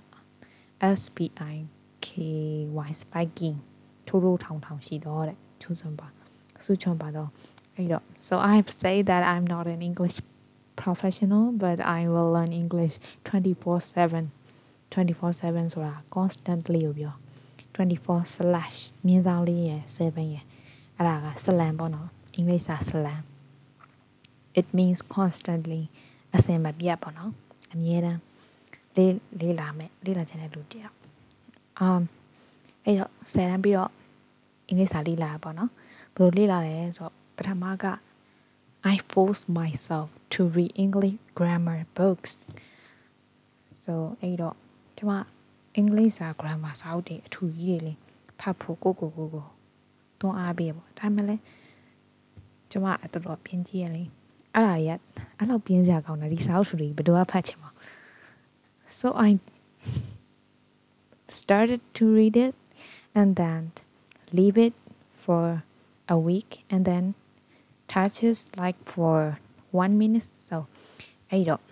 [1.02, 2.08] SPIK
[2.88, 3.58] Y spiking
[4.07, 6.07] ထိုးထိုးထောင်ထောင်ရှိတော့တဲ့သူစံပါ
[6.65, 7.31] စုချွန်ပါတော့
[7.77, 10.17] အဲ့တော့ so I have say that I'm not an English
[10.83, 12.95] professional but I will learn English
[13.29, 14.25] 24/7
[14.93, 17.15] 24/7ဆိုတာ constantly ကိုပြော
[17.75, 20.45] 24/ မြင်းဆောင်လေးရယ်7ရယ်
[20.97, 23.23] အဲ့ဒါက slang ပေါ့နော်အင်္ဂလိပ်စာ slang
[24.61, 25.83] it means constantly
[26.35, 27.33] အစင်မပြတ်ပေါ့နော်
[27.73, 28.21] အမြဲတမ်း
[28.97, 30.95] လေးလေးလာမယ်လေးလာခြင်းတဲ့လူတယောက်
[31.87, 32.03] um
[32.85, 33.91] အဲ့တော့ဆယ်တန်းပြီးတော့
[34.68, 35.72] အင်္ဂလိပ်စာလေးလာပေါ့နော်
[36.16, 37.86] ဘယ်လိုလေးလာလဲဆိုတော့ပထမက
[38.94, 42.32] I force myself to read English grammar books
[43.84, 44.56] so အဲ့တော့
[44.98, 45.14] ကျွန်မ
[45.76, 47.94] အင်္ဂလိပ်စာ grammar စာအုပ်တွေအထူကြီးတွေလေ
[48.40, 49.46] ဖတ်ဖို့ကိုကိုကိုကို
[50.20, 51.42] တွန်းအားပေးပေါ့ဒါမှလည်း
[52.72, 54.04] ကျွန်မအတော်တော်ပြင်းကြီးရလေ
[54.54, 55.00] အဲ့ဒါတွေက
[55.38, 57.72] အဲ့လောက်ပြင်းစရာကောင်းတယ်ဒီစာအုပ်တွေဘယ်တော့ဖတ်ချင်မှာ
[58.98, 59.30] so I
[61.40, 62.56] started to read it
[63.20, 63.62] and then
[64.39, 64.75] leave it
[65.25, 65.45] for
[66.15, 67.05] a week and then
[67.93, 69.19] touches like for
[69.71, 70.57] 1 minute so
[71.31, 71.63] အဲ့တော့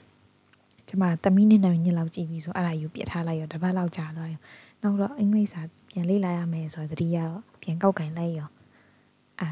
[0.89, 4.41] ကျွန်မ10မိနစ်နဲ့ညလောက်ကြည့်ပြီးဆိုအဲ့ဒါယူပြထားလိုက်ရောတစ်ပတ်လောက်ကြာသွားရော
[4.83, 8.49] နောက်တော့အင်္ဂလိပ်စာပြန်လေ့လာရမယ်ဆိုတော့တတိယတော့ပြန်ကောက်ကင်လိုက်ရော
[9.41, 9.49] အာ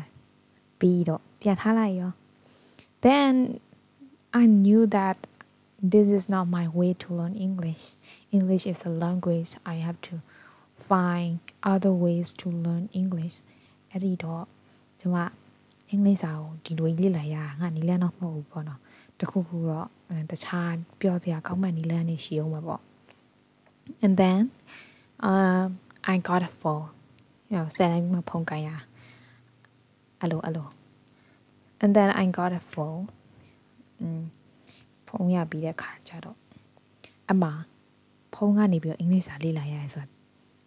[0.79, 2.11] ပြီးတော့ပြန်ထားလိုက်ရော
[3.07, 3.33] then
[4.43, 5.17] I knew that
[5.93, 7.85] this is not my way to learn English
[8.37, 10.15] English is a language I have to
[10.90, 11.32] find
[11.72, 13.36] other ways to learn English
[13.92, 14.44] အဲ့ဒီတော့
[15.00, 15.18] ကျွန်မ
[15.90, 18.80] အင်္ဂလိပ်စာကိုဒီလိုကြီးလေ့လာရငါနီးလန်းတော့မဟုတ်ဘူးပေါ့နော်
[19.20, 19.88] တခုခုတော့
[20.32, 22.82] တခြားပြောစရာကောင်းမှနီးလန်းနေရှိအောင်ပါပေါ့
[24.06, 24.42] and then
[25.30, 25.68] um
[26.14, 26.88] I got a phone
[27.50, 28.70] you know ဆယ်တိုင်းမှာဖုန်းကိုင်ရ
[30.20, 30.68] အဲ့လိုအဲ့လို
[31.84, 33.04] and then I got a phone
[34.00, 34.22] อืม
[35.08, 36.38] ဖုန်းရပြီးတဲ့ခါကျတော့
[37.32, 37.44] အမ
[38.34, 40.13] ဖုန်းကနေပြီးတော့အင်္ဂလိပ်စာလေ့လာရတယ်ဆိုတာ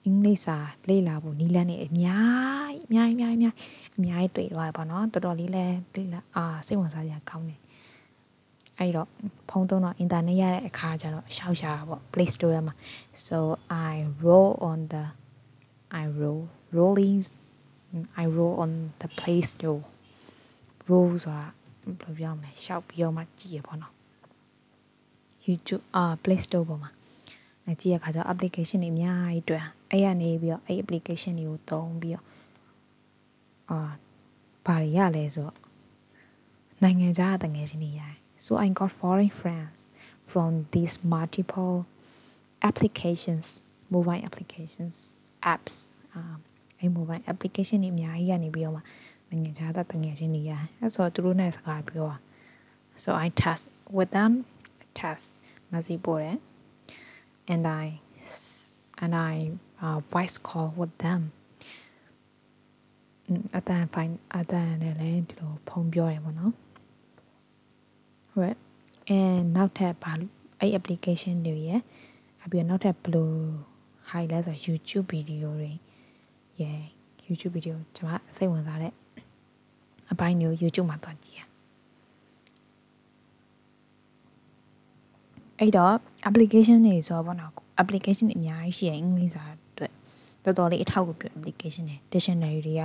[0.07, 0.57] အင်္ဂလိပ်စာ
[0.89, 3.53] လေ့လာဖို့နီးလန်းနေအများကြီးအများကြီးအများကြီး
[3.97, 5.65] အများကြီးတွေ့သွားပါတော့တော်တော်လေးလဲ
[5.95, 7.61] လေ့လာအာစိတ်ဝင်စားစရာကောင်းတယ်
[8.79, 9.09] အဲ့တော့
[9.49, 12.75] ဖုန်းသုံးတော့အင်တာနက်ရတဲ့အခါကျတော့ရှောက်ရှာပေါ့ Play Store မှာ
[13.27, 13.39] so
[13.89, 13.93] I
[14.25, 15.05] roll on the
[16.01, 16.43] I roll
[16.77, 17.21] rolling
[18.23, 19.83] I roll on the Play Store
[20.91, 21.45] roll ဆိုတာ
[21.87, 23.93] ဘယ်လိုပြောမလဲရှောက်ပြီးတော့မှကြည့်ရပေါ့နော်
[25.47, 26.91] YouTube အာ Play Store ပေါ်မှာ
[27.65, 32.26] အဲကြည့်ရခါကျတော့ application တွေအများကြီးတွေ့ အဲ့ရနေပြီးတော့အဲ့ application တွေကိုသုံးပြီးတော့
[33.70, 33.80] အာ
[34.66, 35.58] ဘာတွေရလဲဆိုတော့
[36.84, 39.78] နိုင်ငံခြားတငယ်ချင်းတွေရတယ် so I got foreign friends
[40.32, 41.78] from these multiple
[42.70, 43.48] applications
[43.94, 44.98] mobile applications
[45.54, 45.76] apps
[46.18, 46.38] um
[46.80, 48.82] အဲ့ mobile application တွေအများကြီးရနေပြီးတော့မှ
[49.30, 52.18] နိုင်ငံခြားသားတငယ်ချင်းတွေရတယ်အဲ့ဆိုတော့သူတို့နဲ့စကားပြောတာ
[53.04, 53.64] so I test
[53.98, 54.32] with them
[55.00, 55.30] test
[55.72, 56.38] မစီပို့တယ်
[57.54, 57.86] and I
[59.04, 59.34] and I
[59.85, 61.23] uh, voice call with them
[63.57, 66.53] အတန်ဖိုင်အတန်နဲ့လည်းဒီလိုဖုံပြောတယ်ပေါ့နော်
[68.41, 68.59] right
[69.17, 70.13] and နောက်ထပ်ဘာ
[70.61, 71.81] အဲ့ application တွေရယ်
[72.45, 73.31] အပြီးနောက်ထပ်ဘယ်လို
[74.11, 75.73] highlight ဆို YouTube video တွေ
[76.61, 76.81] ရယ်
[77.27, 78.93] YouTube video ကျွန်မစိတ်ဝင်စားတဲ့
[80.13, 81.41] အပိုင်းမျိုး YouTube မှာသွားကြည့်ရ
[85.59, 85.95] အဲ့တော့
[86.29, 89.66] application တွေဆိုတော့ဘောနော် application တွေအများကြီးရှိတယ်အင်္ဂလိပ်စာအ
[90.47, 92.85] တွက်တော်တော်လေးအထောက်အကူပြု application တွေ dictionary တွေက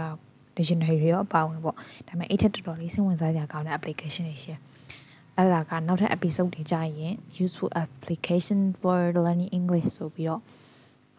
[0.57, 4.59] dictionary တွေရောအပါဝင်ပေါ့ဒါပေမဲ့အဲ့ထက်တော်တော်လေးစိတ်ဝင်စားစရာကောင်းတဲ့ application တွေရှိတယ်
[5.37, 10.41] အဲ့ဒါကနောက်ထပ် episode တွေကြာရင် useful application for learning English ဆိုပြီးတော့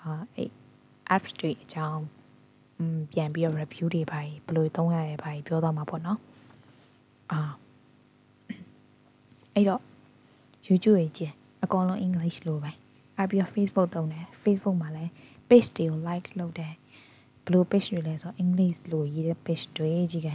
[0.02, 0.50] အာအဲ့
[1.14, 2.02] apps တွေအကြောင်း
[3.12, 6.18] ပြန်ပြီးတော့ review တွေပါဘယ်လိုသုံးရလဲပါပြောသွားမှာပေါ့နော်
[7.32, 7.40] အာ
[9.54, 9.80] အဲ့တော့
[10.66, 11.32] YouTube ရေးကြည့်
[11.64, 12.70] အကောင်လုံး English လိုပဲ
[13.18, 15.12] အပြီးတော့ Facebook သုံးတယ် Facebook မှာလည်း
[15.51, 16.73] page တွေကို like လုပ်တယ်
[17.43, 20.29] ဘယ်လို page တွေလဲဆိုတော့ English လိုရေးတဲ့ page တွေကြီးက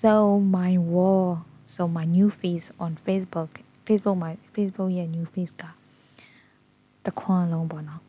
[0.00, 0.12] so
[0.56, 1.30] my wall
[1.74, 3.50] so my new face on Facebook
[3.86, 5.64] Facebook မှာ Facebook ရဲ့ new face က
[7.04, 8.02] တခွန်းလုံးပေါ့နော်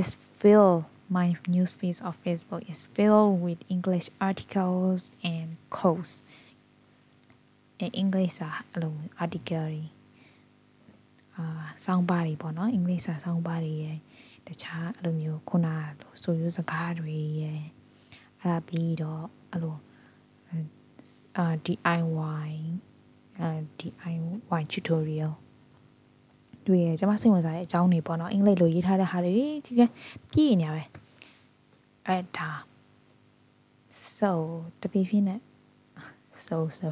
[0.00, 0.08] is
[0.40, 6.22] filled my news feed of Facebook is filled with English articles and quotes.
[7.78, 9.82] In English စာအလုံး article တွေ
[11.36, 13.98] အာစောင်းပါတွေပေါ့နော် English စာစောင်းပါတွေရယ်
[14.49, 15.67] တခြားအဲ့လိုမျိုးခုန
[15.99, 17.63] လိုဆိုရိုးစကားတွေရယ်
[18.39, 19.75] အဲ့ဒါပြီးတော့အဲ့လို
[21.37, 22.51] အာ DIY
[23.39, 25.33] အာ DIY tutorial
[26.67, 29.35] တွေ့ရကျွန်မစိတ်ဝင်စားတဲ့အကြောင်းတွေပေါ့နော်အင်္ဂလိပ်လိုရေးထားတဲ့ဟာတွေ
[29.65, 29.81] ကြီးက
[30.31, 30.83] ပြည့်နေရပဲ
[32.07, 32.49] အဲ့ဒါ
[34.17, 34.31] so
[34.81, 35.39] တဖြည်းဖြည်းနဲ့
[36.45, 36.87] so so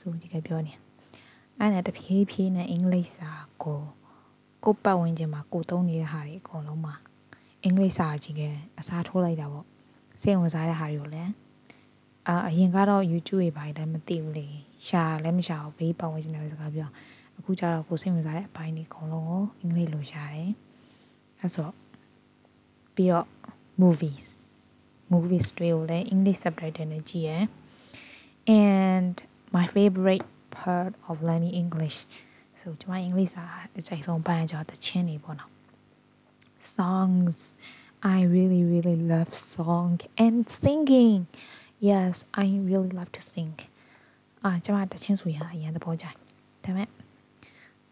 [0.00, 0.72] so ကြီးကပြောနေ
[1.58, 3.30] အဲ့နဲ့တဖြည်းဖြည်းနဲ့အင်္ဂလိပ်စာ
[3.62, 3.82] ကို
[4.64, 6.94] ကိုပတ်ဝန်းကျင်မှာကိုသုံးနေတဲ့ဟာတွေအကုန်လုံးမှာ
[7.62, 8.42] အင်္ဂလိပ်စာကြီးက
[8.78, 9.66] အစားထိုးလိုက်တာပေါ့
[10.20, 11.32] စိတ်ဝင်စားတဲ့ဟာတွေကိုလည်း
[12.28, 14.46] အာအရင်ကတော့ YouTube တွေဘာတွေလည်းမသိဘူးလေ
[14.88, 16.90] ရှာလည်းမရှာဘူးဘေးပတ်ဝန်းကျင်တွေစကားပြော
[17.38, 20.50] အခုကျတော့ကိုစိတ်ဝင်စားတဲ့အပိုင်းတွေအကုန်လုံးကိုအင်္ဂလိပ်လိုရှာတယ်
[21.40, 21.68] အဲဆို
[22.94, 23.26] ပြီးတော့
[23.82, 24.26] movies
[25.12, 27.44] movies တွေကိုလည်း English subtitle နဲ့ကြည့်ရယ်
[28.66, 29.14] and
[29.56, 30.26] my favorite
[30.58, 31.98] part of learning English
[32.59, 33.43] so ကျွန်မအင်္ဂလိပ်စာ
[33.77, 35.51] အကြိုက်ဆုံးပိုင်းအကြောင်းတခြင်းနေပေါ့နော်
[36.77, 37.37] songs
[38.15, 39.91] I really really love song
[40.25, 41.19] and singing
[41.89, 42.13] yes
[42.43, 43.53] I really love to sing
[44.43, 46.19] အာကျွန်မတခြင်းဆိုရင်အရင်သဘောကျတယ်ဒါ
[46.63, 46.89] ပေမဲ့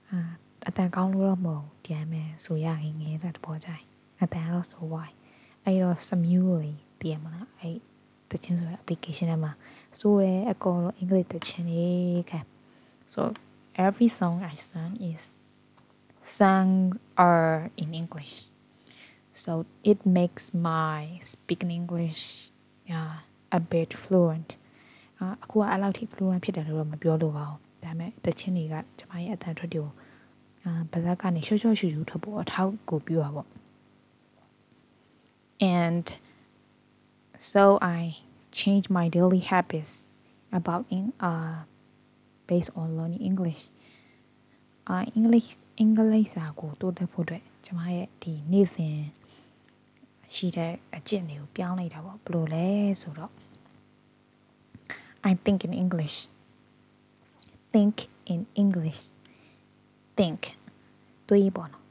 [0.10, 0.20] အာ
[0.68, 3.84] အတန်ကောင်းလို့တော့မဟုတ်ဒီအမယ်ဆိုရငငယ်တဲ့သဘောကျတယ်
[4.22, 5.16] အတန်တော့ဆိုဝိုင်း
[5.66, 7.78] အဲ့တော့ some new လေးတည်ရမလားအဲ့
[8.32, 9.52] တခြင်းဆိုရ application ထဲမှာ
[10.00, 11.88] ဆိုရဲအကုန်လုံးအင်္ဂလိပ်တခြင်းတွေ
[12.30, 12.40] ခံ
[13.14, 13.22] so
[13.76, 15.36] every song I sing is
[16.22, 18.46] songs are in English.
[19.34, 22.52] So it makes my speaking English
[22.86, 23.20] yeah,
[23.52, 24.58] a bit fluent.
[25.22, 29.90] အခုကအဲ့လောက်ထိ fluent ဖြစ်တယ်လို့တော့မပြောလို့ပါဘူး။ဒါပေမဲ့တချင်းတွေကကျမရဲ့အတန်ထွက်တွေကို
[30.64, 33.48] အာပါဇက်ကနေရှော့ရှော့ရှူရှူထွက်ဖို့အထောက်ကိုပြပါပေါ့။
[35.80, 36.06] And
[37.52, 37.64] so
[37.98, 38.00] I
[38.60, 39.92] changed my daily habits
[40.60, 41.56] about in uh
[42.49, 43.65] based on learning English.
[44.89, 48.97] အာ English အင်္ဂလိပ်စာကိုတိုးတက်ဖို့အတွက်ကျမရဲ့ဒီနေ့စဉ်
[50.35, 52.67] ရှိတဲ့အကျင့်တွေကိုပြောင်းလိုက်တာပေါ့ဘယ်လိုလဲ
[53.01, 53.33] ဆိုတော့
[55.31, 56.17] I think in English
[57.73, 57.97] think
[58.33, 59.03] in English
[60.19, 60.41] think
[61.29, 61.85] တွေးပေါ့နော်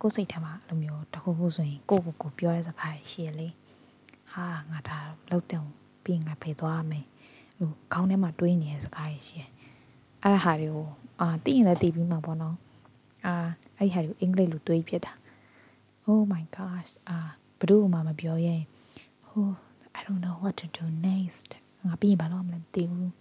[0.00, 3.48] ကိုယ်စိတ်ထဲမှာအဲ့လိုမျိုးတခုခုဆိုရင်ကိုယ့်ကိုယ်ကိုပြောတဲ့စကားရှိရလေ
[4.32, 4.98] ဟာငါဒါ
[5.30, 5.62] လောက်တယ်
[6.04, 7.04] ပြီးငါဖေးသွားမယ်
[7.58, 9.44] ဟိုခေါင်းထဲမှာတွေးနေတဲ့စကားရှိရ
[10.26, 10.86] အဲ့ဒါဟာတွေကို
[11.20, 12.56] အာသိရင်လည်းသိပြီးမှာပေါ့နော်
[13.26, 13.34] အာ
[13.78, 15.12] အဲ့ဒီဟာတွေကိုအင်္ဂလိပ်လိုတွေးဖြစ်တာ
[16.08, 17.18] oh my gosh အာ
[17.58, 18.62] ဘယ်သူမှမပြောရင်
[19.28, 19.52] oh
[19.96, 21.50] I don't know what to do next
[21.86, 23.12] ငါပြီးရင်ဘာလုပ်မလဲမသိဘူး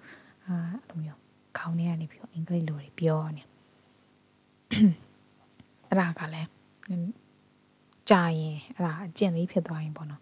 [0.47, 0.55] အာ
[0.87, 1.19] အဲ့လိုမျိုး
[1.57, 3.43] ခေါင်းထဲကနေပြီးအင်္ဂလိပ်လိုတွေပြောနေ
[5.89, 6.49] အဲ့ဒါကလည်း
[8.09, 10.21] ကြာရင်အဲ့ဒါအကျင့်လေးဖြစ်သွားရင်ပေါ့နော်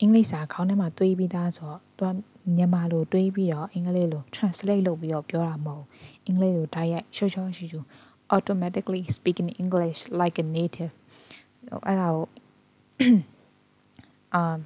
[0.00, 5.84] အင်္ဂလိပ်စာခေါင်းထဲမှာတွေးပြီးသားဆိုတော့သူက မြန်မာလိုတွေးပြီးတော့အင်္ဂလိပ်လို translate လုပ်ပြီးတော့ပြောတာမဟုတ်
[6.26, 7.80] အင်္ဂလိပ်လိုတိုက်ရိုက်ရှော့ရှော့ရှူရှူ
[8.34, 10.92] automatically speaking English like a native
[11.86, 12.26] အဲ့ဒါကို
[14.34, 14.56] အာ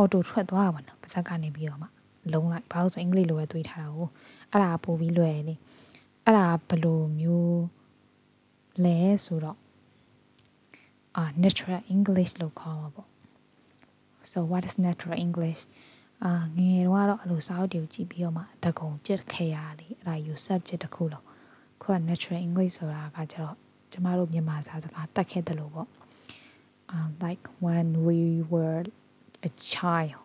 [0.00, 1.88] auto ထွက်သွားပါတော့ပါဇက်ကနေပြီးတော့မှ
[2.32, 4.08] လုံးလိုက်ဘာလို့ဆိုအင်္ဂလိပ်လိုပဲတွေးထားတာကို
[4.50, 5.54] အဲ့ဒါပို့ပြီးလွယ်လေ
[6.24, 7.62] အဲ့ဒါဘယ်လိုမျိုး
[8.84, 9.58] လဲဆိုတော့
[11.16, 13.08] အာ natural english လို့ခေါ်မှာပေါ့
[14.30, 15.62] so what is natural english
[16.24, 21.24] အာငယ်တော့ကတော့အဲ့လိုစာအုပ်တွေကိုကြည့်ပြီးတော့မှတကုံကြက်ခဲ့ရလေအဲ့ဒါ you subject တစ်ခုလို့
[21.82, 23.56] ခုက natural english ဆိုတာကကျတော့
[23.92, 25.88] ကျမတို့မြန်မာစာစကားတက်ခဲ့တယ်လို့ပေါ့
[26.94, 28.18] um like when we
[28.52, 28.82] were
[29.48, 30.24] a child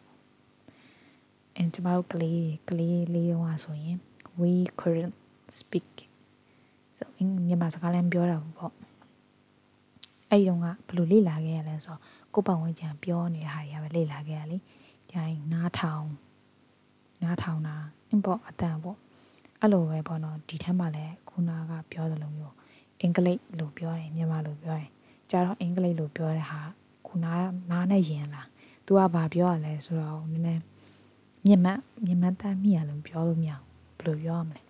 [1.59, 3.97] and ကျမတို့ကလေးကလေးလေးတော့ဆိုရင်
[4.41, 5.15] we couldn't
[5.59, 5.91] speak
[6.97, 7.03] so
[7.47, 8.73] မြန်မာစကားလည်းပြောတာပေါ့
[10.29, 11.99] အဲ့ဒီတော့ကဘယ်လိုလေ့လာခဲ့ရလဲဆိုတော့
[12.33, 14.57] ကိုယ့်ပတ်ဝန်းကျင်ပြောနေတဲ့ဟာတွေကပဲလေ့လာခဲ့ရလေ
[15.15, 16.07] ရိုင်းနားထောင်
[17.23, 17.75] နားထောင်တာ
[18.13, 18.97] inbox အတန်ပေါ့
[19.59, 22.55] အဲ့လိုပဲပေါ့နော်ဒီထက်မှလည်းခုနကပြောသလိုမျိုး
[23.01, 24.91] အင်္ဂလိပ်လို့ပြောရင်မြန်မာလို့ပြောရင်
[25.29, 26.61] ကြာတော့အင်္ဂလိပ်လို့ပြောတဲ့ဟာ
[27.07, 27.25] ခုန
[27.71, 28.41] နားနဲ့ယင်လာ
[28.85, 30.61] သူကဘာပြောရလဲဆိုတော့နည်းနည်း
[31.45, 31.73] မြန်မာ
[32.05, 33.65] မြန်မာတမ်းမိရလို့ပြောလို့မရဘူး
[33.99, 34.61] ဘယ်လိုပြောရမလဲ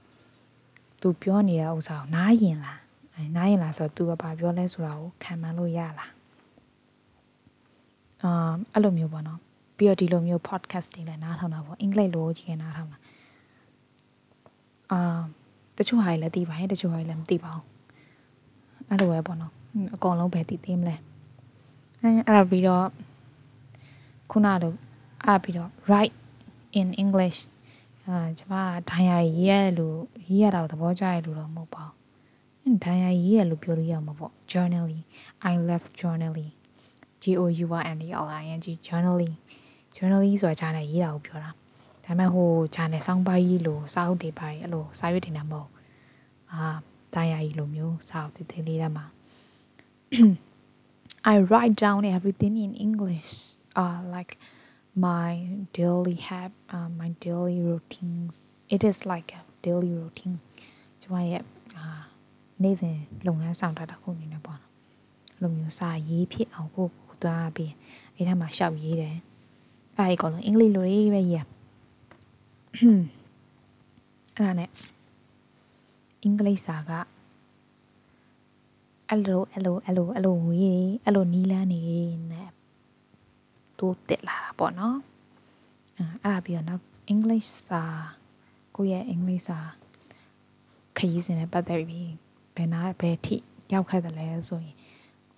[1.02, 2.74] သူပြောနေတဲ့ဥစ္စာကိုနားယင်လာ
[3.16, 6.12] အဲနားယင်လာဆိုတော့သူကဘာပြောလဲဆိုတာကိုခံမှန်းလို့ရလား
[8.24, 9.40] အာအဲ့လိုမျိုးပေါ့နော်
[9.82, 12.98] ပြီးတော့ဒီလိုမျိုး podcast တွေလည်းနားထောင်တာပေါ့အင်္ဂလိပ်လိုကြီးကနားထောင်တာ
[14.92, 15.20] အာ
[15.78, 17.66] တချို့ဟာတွေလည်းသိပါတယ်တချို့ဟာတွေလည်းမသိပါဘူး
[18.90, 19.54] အဲ့လိုပဲပေါ့နော်
[19.96, 20.96] အကောင်လုံးပဲသိသိမလဲ
[22.02, 22.86] အဲအဲ့ဒါပြီးတော့
[24.32, 24.74] ခုနလို
[25.26, 26.16] အဲ့ပြီးတော့ write
[26.80, 27.40] in english
[28.06, 28.54] အာကျမ
[28.90, 35.04] ဒိုင်ယာရေးရလို့ရေးရတာသဘောကျရလို့တော့မဟုတ်ပါဘူးဒိုင်ယာရေးရလို့ပြောလို့ရမှာပေါ့ journaling
[35.52, 36.52] i love journaling
[37.22, 39.36] G O U R N L I N G journaling
[39.96, 41.54] journaling ဆိုတာဂျာနယ်ရေးတာကိုပြောတာဒါ
[42.06, 45.70] ပေမဲ့ဟိုဂျာနယ်စောင်းပါးကြီးလို့စာအုပ်တွေပါအဲ့လိုစာရွက်တွေနဲ့မဟုတ်
[46.52, 46.64] အာ
[47.16, 49.06] တာယာကြီးလိုမျိုးစာအုပ်တွေသေးလေးတည်းမှာ
[51.34, 53.32] I write down everything in English
[53.82, 54.32] uh like
[55.08, 55.32] my
[55.80, 58.34] daily have uh, my daily routines
[58.76, 60.38] it is like a daily routine
[61.02, 61.44] ကျွန်မရဲ့
[61.78, 61.86] အာ
[62.64, 64.72] နေ့စဉ်လုပ်ငန်းဆောင်တာတစ်ခုအနေနဲ့ပေါ့နော်
[65.42, 67.74] လိုမျိုးစာရေးဖြစ်အောင်ကိုကိုသွားပြီး
[68.16, 69.16] အဲ့ဒါမှရှောက်ရေးတယ်
[70.08, 71.46] အဲ့ဒီကောင်လုံးအင်္ဂလိပ်လိုရေးပဲရေးအဲ့
[74.38, 74.70] ဒါနဲ့
[76.24, 76.92] အင်္ဂလိပ်စာက
[79.10, 81.82] အဲ့လိုအဲ့လိုအဲ့လိုအဲ့လိုဝေးအဲ့လိုနီးလန်းနေ
[82.32, 82.50] နဲ့
[83.80, 84.98] တိုးတက်လာတာပေါ့နော်
[86.24, 87.84] အဲ့ဒါပြီးတော့နောက်အင်္ဂလိပ်စာ
[88.76, 89.58] ကိုယ့်ရဲ့အင်္ဂလိပ်စာ
[90.98, 92.12] ခရီးစဉ်နဲ့ပတ်သက်ပြီး
[92.56, 93.36] ဘယ်နာဘယ်ထိ
[93.74, 94.76] ရောက်ခဲ့တယ်လဲဆိုရင်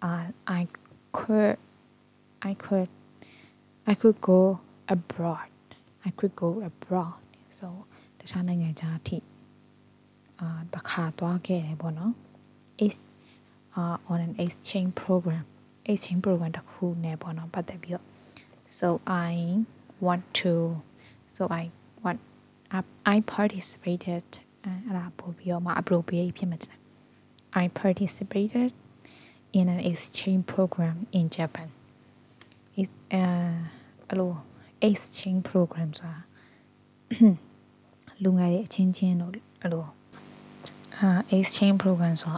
[0.08, 0.24] uh,
[0.60, 0.62] I
[1.18, 1.58] could
[2.50, 2.90] I could
[3.93, 4.41] I could go
[4.95, 5.51] abroad
[6.09, 7.21] I could go abroad
[7.59, 7.67] so
[8.19, 9.19] တခြားနိုင်ငံခြားအထိ
[10.41, 12.13] အာတခါသွားခဲ့တယ်ပေါ့နော်
[12.87, 12.97] is
[13.81, 15.45] uh on an exchange program
[15.91, 18.07] exchange program တစ်ခုနဲ့ပေါ့နော်ပတ်သက်ပြီးတော့
[18.79, 18.89] so
[19.29, 19.33] I
[20.07, 20.53] want to
[21.35, 21.63] so I
[22.05, 22.21] want
[22.77, 22.79] I,
[23.15, 24.25] I participated
[24.65, 26.77] အဲ့ဒါပို့ပြီးတော့မှ appropriate ဖြစ်မှာတယ်
[27.63, 28.71] I participated
[29.59, 31.69] in an exchange program in Japan
[32.82, 33.54] Is uh
[34.10, 34.32] အဲ့လို
[34.90, 36.20] exchange program ဆိုတာ
[38.24, 39.32] လူငယ်တွေအချင်းချင်းတို့
[39.62, 39.86] အဲ့လို
[40.98, 42.38] အာ exchange program ဆို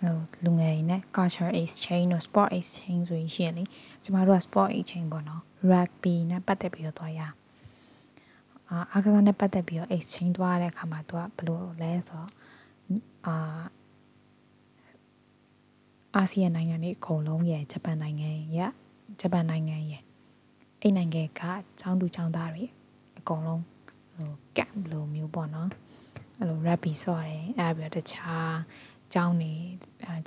[0.00, 3.64] ဟိုလူငယ်တွေနဲ့ culture exchange တို့ sport exchange ဆိုရင်ရှိရလေ
[4.02, 7.20] ကျမတို့က sport exchange ပေါ့နော် rugby နဲ့ပတ်သက်ပြီးတော့သွားရ
[8.68, 12.28] အာအားကစားနဲ့ပတ်သက်ပြီးတော့ exchange သွားတဲ့အခါမှာသူကဘယ်လိုလဲဆိုတော့
[13.26, 13.36] အာ
[16.14, 18.70] အာဆီယံနိုင်ငံတွေအကုန်လုံးရဲ့ဂျပန်နိုင်ငံရဲ့
[19.20, 20.02] ဂျပန်နိုင်ငံရဲ့
[20.80, 21.42] အဲ့နိုင်ငံက
[21.80, 22.64] ចောင်းသူចောင်းသားတွေ
[23.18, 23.62] အကုန်လုံး
[24.14, 25.70] ဟိုကမ်လိုမျိုးပေါ့နော်
[26.38, 28.54] အဲ့လို rugby ဆော့တယ်အဲ့ပြီးတော့တခြား
[29.12, 29.52] ကျောင်းနေ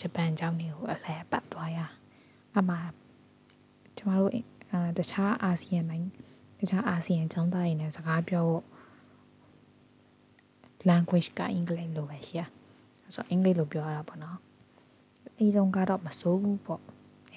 [0.02, 1.80] ဂျပန်ကျောင်းတွေကိုအလဲပတ်သွားရ
[2.58, 2.76] အမှ
[3.98, 4.32] ကျမတို့
[4.72, 6.10] အာတခြားအာဆီယံနိုင်ငံ
[6.60, 8.64] တခြားအာဆီယံကျောင်းသားတွေနဲ့စကားပြောဖို့
[10.90, 12.42] language ကအင်္ဂလိပ်လိုပဲရှိရ
[13.14, 14.38] ဆိုတော့အင်္ဂလိပ်လိုပြောရတာပေါ့နော်
[15.38, 16.84] အဲ့တုန်းကတော့မစိုးဘူးပေါ့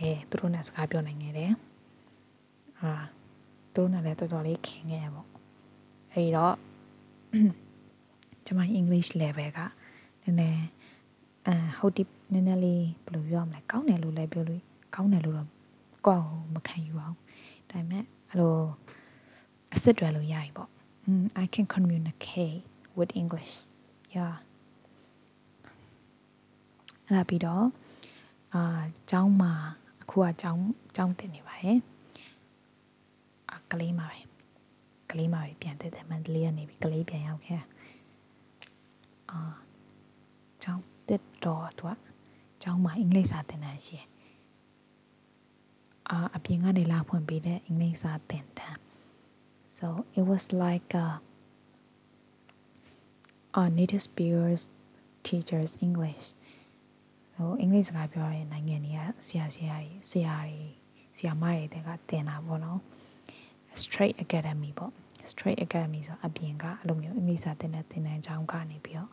[0.00, 1.52] အဲသူတို့နဲ့စကားပြောနိုင်ခဲ့တယ်
[2.80, 2.92] အာ
[3.74, 5.28] သူတို့နဲ့လည်းတော်တော်လေးခင်ခဲ့ရပေါ့
[6.12, 6.54] အဲ့တော့
[8.46, 9.60] ကျွန်မ English level က
[10.22, 10.62] နည်းနည်း
[11.46, 14.62] အမ်ဟုတ်ဒီနည်းနည်းလေးဘယ်လိုပြောရမလဲကောင်းတယ်လို့လည်းပြောလို့
[14.94, 15.48] ကောင်းတယ်လို့တော့
[16.06, 17.16] ကိုယ့်ကိုမခံယူအောင်
[17.70, 18.54] ဒါပေမဲ့အဲ့လို
[19.72, 20.70] အစ်စ်တွေလို့ရပြီပေါ့
[21.42, 22.60] I can communicate
[22.98, 23.52] with English
[24.14, 24.34] yeah
[27.06, 27.64] အဲ့ဒါပြီးတော့
[28.54, 30.63] အာကျောင်းမှာအ ခုကကျောင်း
[30.95, 31.79] ကျောင်းတင်နေပါရဲ့
[33.53, 34.19] အကလေးမှာပဲ
[35.11, 37.61] ကလေးမှာပဲပြန်တက်တယ်မန္တလေးကနေပြီးကလေးပြန်ရောက်ခဲ့
[39.31, 39.39] အာ
[40.63, 41.97] ကျောင်းတက်တော့သူက
[42.61, 44.07] ကျောင်းမှာအင်္ဂလိပ်စာသင်တန်းရှိတယ်
[46.09, 48.79] အာအပြင်ကနေလာဖွင့်ပေးတဲ့အင်္ဂလိပ်စာသင်တန်း
[49.77, 51.07] so it was like a,
[53.59, 54.61] a native speakers
[55.27, 56.25] teachers english
[57.40, 60.60] ဟိုအင်္ဂလိပ်စကားပြောတဲ့နိုင်ငံတွေကဆရာဆရာတွေဆရာတွေ
[61.16, 62.80] ဆရာမတွေတဲကတင်တာပေါ့နော်
[63.82, 64.92] straight academy ပေါ့
[65.30, 69.10] straight academy ဆိုအပြင်ကအဲ့လိုမျိုးအင်္ဂလိပ်စာသင်တဲ့သင်တန်းကျောင်းကနေပြီးတော့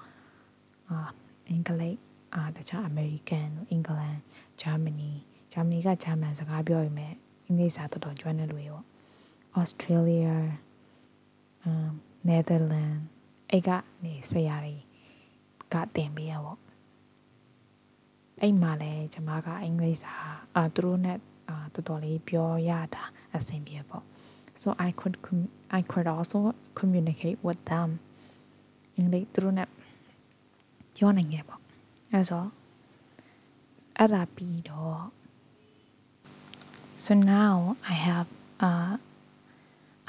[0.90, 1.10] အာ
[1.50, 1.98] အင်္ဂလိပ်
[2.36, 4.18] အာတခြား American အင်္ဂလန်
[4.62, 5.12] ဂျာမနီ
[5.54, 7.14] ဂျာမနီကဂျာမန်စကားပြောရမယ်
[7.46, 8.86] အင်္ဂလိပ်စာတော်တော်ကျွမ်းတဲ့လူတွေပေါ့
[9.62, 10.34] Australia
[11.68, 11.92] um
[12.30, 13.02] Netherlands
[13.52, 13.70] အဲ့က
[14.04, 14.76] နေဆရာတွေ
[15.74, 16.60] ကတင်ပေးရပေါ့
[18.41, 20.15] အဲ့မှာလဲကျမကအင်္ဂလိပ်စာ
[20.57, 23.05] အာသူတို့နဲ့အာတော်တော်လေးပြောရတာ
[23.37, 24.05] အဆင်ပြေပေါ့
[24.61, 25.17] so I could
[25.79, 26.39] I could also
[26.79, 27.89] communicate with them
[28.97, 29.69] အင်္ဂလိပ်သူတို့နဲ့
[30.97, 31.61] ပြောနိုင်ခဲ့ပေါ့
[32.13, 32.45] အဲဆို
[33.97, 35.03] အဲ့ဒါပြီးတော့
[37.05, 37.55] so now
[37.93, 38.29] I have
[38.69, 38.93] uh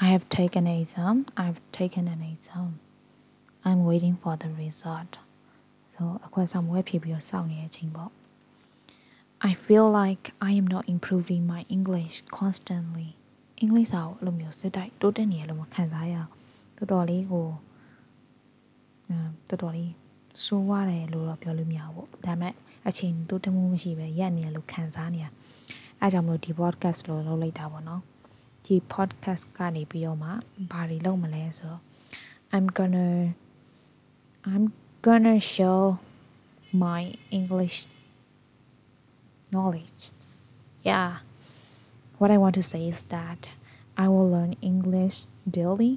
[0.04, 2.70] I have taken an exam I've taken an exam
[3.66, 5.12] I'm waiting for the result
[5.94, 8.10] so အခွင့်ဆောင်ဝဲဖြစ်ပြီးတော့စောင့်နေတဲ့အချိန်ပေါ့
[9.41, 13.09] I feel like I am not improving my English constantly
[13.59, 16.15] အင်္ဂလိပ်စာကိုအဲ့လိုမျိုးစစ်တိုက်တိုးတက်နေရလို့မခံစားရ
[16.77, 17.47] တော်တော်လေးကို
[19.09, 19.17] အဲ
[19.49, 19.91] တော်တော်လေး
[20.45, 22.53] စိုးဝါတယ်လို့တော့ပြောလို့မရဘူးပေါ့ဒါပေမဲ့
[22.87, 25.25] အချိန်တိုးတက်မှုမရှိပဲရက်နေရလို့ခံစားနေရ
[26.01, 28.01] အဲကြောင့်မလို့ဒီ podcast လို့လုပ်လိုက်တာပေါ့နော်
[28.65, 30.29] ဒီ podcast ကနေပြီးတော့မှ
[30.71, 31.81] ဘာတွေလုပ်မလဲဆိုတော့
[32.53, 33.09] I'm gonna
[34.51, 34.65] I'm
[35.05, 35.79] gonna show
[36.83, 37.01] my
[37.37, 37.77] English
[39.52, 40.02] knowledge
[40.88, 41.10] yeah
[42.18, 43.42] what I want to say is that
[43.96, 45.16] I will learn English
[45.58, 45.92] daily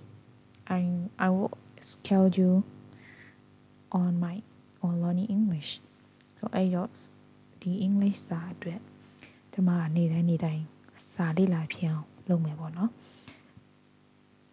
[0.76, 2.58] and I will schedule
[3.92, 4.36] on my
[4.86, 5.72] on learning English
[6.40, 6.90] so အဲ့တော့
[7.62, 8.80] ဒီ English စာအတွက်
[9.54, 10.64] ကျွန်မနေတိုင်းနေတိုင်း
[11.14, 12.92] စာလေ့လာဖြစ်အောင်လုပ်မယ်ပေါ့နော်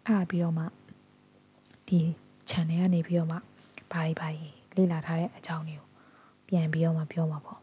[0.07, 0.65] အဲ့ပြီးတော့မှ
[1.87, 1.99] ဒီ
[2.49, 3.37] channel ကနေပြီးတော့မှ
[3.91, 4.29] ဘာတွေဘာ
[4.75, 5.87] တွေလေ့လာထားတဲ့အကြောင်းတွေကို
[6.47, 7.59] ပြန်ပြီးတော့မှပြောမှာပေါ့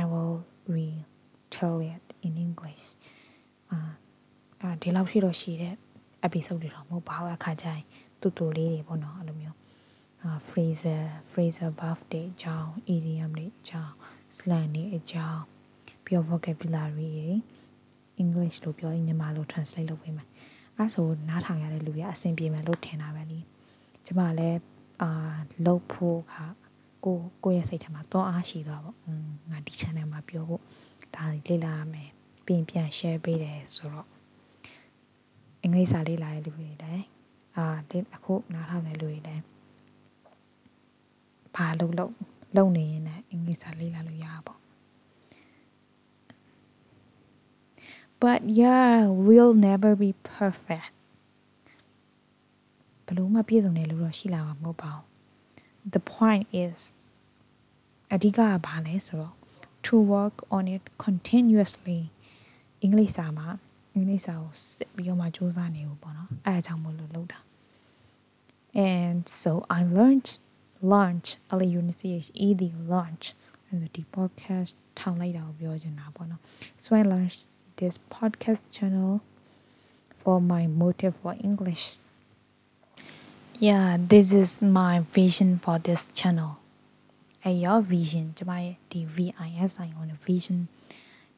[0.00, 0.34] I will
[0.75, 2.85] retell it in English
[3.71, 3.79] အာ
[4.61, 5.75] အဲဒီလောက်ထိတော့ရှိတဲ့
[6.27, 7.83] episode တွေတော့မဟုတ်ပါဘူးအခါကျရင်
[8.21, 9.57] တူတူလေးတွေပေါ့နော်အဲ့လိုမျိုး
[10.21, 11.01] အာ phraser
[11.31, 13.93] phraser buff တွေအကြောင်း idiom တွေအကြောင်း
[14.37, 15.41] slang တွေအကြောင်း
[16.03, 17.35] ပြီးတော့ vocabulary တွေ
[18.23, 20.27] English လို့ပြောရင်မြန်မာလို translate လုပ်ပေးမယ်
[20.77, 23.39] အဲဆိုနားထောင်ရတဲ့လူတွေအဆင်ပြေမယ်လို့ထင်တာပဲလी
[24.05, 24.59] ကျမလည်း
[25.01, 25.09] အာ
[25.65, 26.35] လုပ်ဖို့က
[27.05, 30.61] ကိုကိုရဲ့စိတ်ထဲမှာတွန်းအားရှိသွားပေါ့อืมငါဒီ channel မှာပြောဖို့
[31.15, 32.09] ဒါလေ့လာရမယ်
[32.45, 34.07] ပြင်ပြန် share ပေးတယ်ဆိုတော့
[35.61, 37.05] အင်္ဂလိပ်စာလေ့လာရတဲ့လူတွေလည်း
[37.55, 39.43] အာဒီအခုနားထောင်တဲ့လူတွေလည်း
[41.55, 42.13] ဘာလုပ်လို့
[42.55, 44.59] လုပ်နေရင်လည်းအင်္ဂလိပ်စာလေ့လာလို့ရပါပေါ့
[48.21, 48.95] but yeah
[49.27, 50.89] will never be perfect
[53.05, 55.08] ဘလို့မှပြည့်စုံတယ်လို့တော့ရှိလာမှာမဟုတ်ပါဘူး
[55.94, 56.78] the point is
[58.14, 59.34] အဓိကကဘာလဲဆိုတော့
[59.86, 62.00] to work on it continuously
[62.82, 63.48] အင်္ဂလိပ်စာမှာ
[63.94, 67.38] အင်္ဂလိပ်စာကိုစစ်ပြီးတော့မှစူးစမ်းနေဘူးပေါ့နော်အဲအကြောင်းမလို့လုပ်တာ
[68.92, 70.28] and so I learned
[70.92, 71.26] launch
[71.60, 72.62] L U N C H E D
[72.94, 73.24] launch
[73.94, 76.40] ဒီ podcast ထောင်လိုက်တာကိုပြောချင်တာပေါ့နော်
[76.82, 77.42] so I launched
[77.80, 79.12] this podcast channel
[80.20, 81.84] for my motive for English
[83.66, 86.52] yeah this is my vision for this channel
[87.44, 90.58] အဲ့ရော vision ကျမရဲ့ဒီ VISI on vision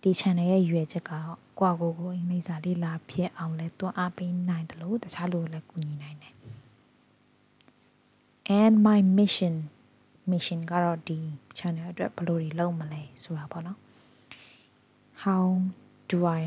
[0.03, 6.35] ဒီ channel ရဲ့ရွယ်ချက်ကတော့ကိုယ့်ကိုယ်ကိုအင်္ဂလိပ်စာလေးလာဖြစ်အောင်လဲတွန်းအားပေးနိုင်တယ်လို့တခြားလူလည်းကူညီနိုင်တယ်
[8.61, 9.55] and my mission
[10.33, 11.19] mission ကတော့ဒီ
[11.59, 13.79] channel အတွက်ဘယ်လိုတွေလုပ်မလဲဆိုတာပေါ့နော်
[15.25, 15.45] how
[16.11, 16.41] do I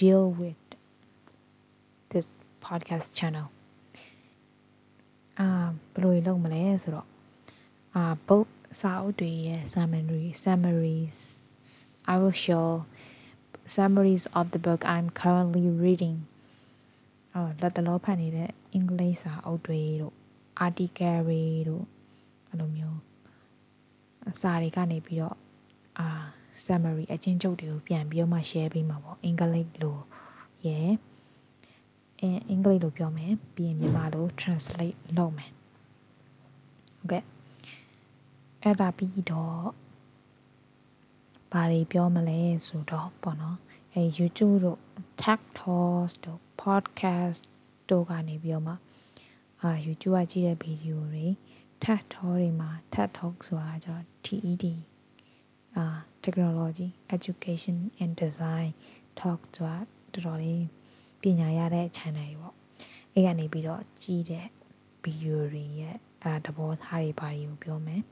[0.00, 0.62] deal with
[2.12, 2.26] this
[2.66, 3.46] podcast channel
[5.41, 5.47] အာ
[5.93, 7.07] ဘယ်လိုလုပ်မလဲဆိုတော့
[7.95, 8.47] အာ book
[8.81, 11.17] စာအုပ်တွေရဲ့ summary summaries
[12.11, 12.67] I will show
[13.75, 16.17] summaries of the book I'm currently reading
[17.33, 20.15] အော်လက်တလောဖတ်နေတဲ့အင်္ဂလိပ်စာအုပ်တွေတို့
[20.65, 21.83] article တွေတို့
[22.49, 22.99] အဲ့လိုမျိုး
[24.41, 25.37] စာတွေကနေပြီးတော့
[25.99, 26.07] အာ
[26.65, 29.97] summary အချင်းချုပ်တွေကိုပြန်ပြီးတော့မှ share ပေးမှာပေါ့အင်္ဂလိပ်လို
[30.67, 30.91] ရယ်
[32.21, 35.51] အင်အင်္ဂလိပ်လိုပြောမယ်ပြီးရင်မြန်မာလို translate လုပ်မယ်
[36.97, 37.23] ဟုတ်ကဲ့
[38.61, 39.63] အဲ့ဒါပြီးတော့
[41.51, 43.57] ဘာတွေပြောမလဲဆိုတော့ပေါ့နော်
[43.93, 44.79] အဲ YouTube တို့
[45.21, 47.39] Tech Talks တို့ Podcast
[47.89, 48.73] တို့ကနေပြီးတော့မှ
[49.61, 51.25] အာ YouTube ကကြည့်တဲ့ဗီဒီယိုတွေ
[51.83, 54.65] TED Talk တွေမှာ TED Talk ဆိုတာကျတော့ TED
[55.77, 55.85] အာ
[56.23, 58.69] technology education and design
[59.19, 59.77] talk ဆိုတာ
[60.13, 60.63] တော်တော်လေး
[61.21, 62.55] ပညာရတဲ့ channel တွေပေါ့
[63.13, 64.47] အဲ့ကနေပြီးတော့ကြီးတဲ့
[65.03, 68.03] ဗီဒီယိုတွေရဲ့အာသဘောထားတွေဘာတွေကိုပြောမယ်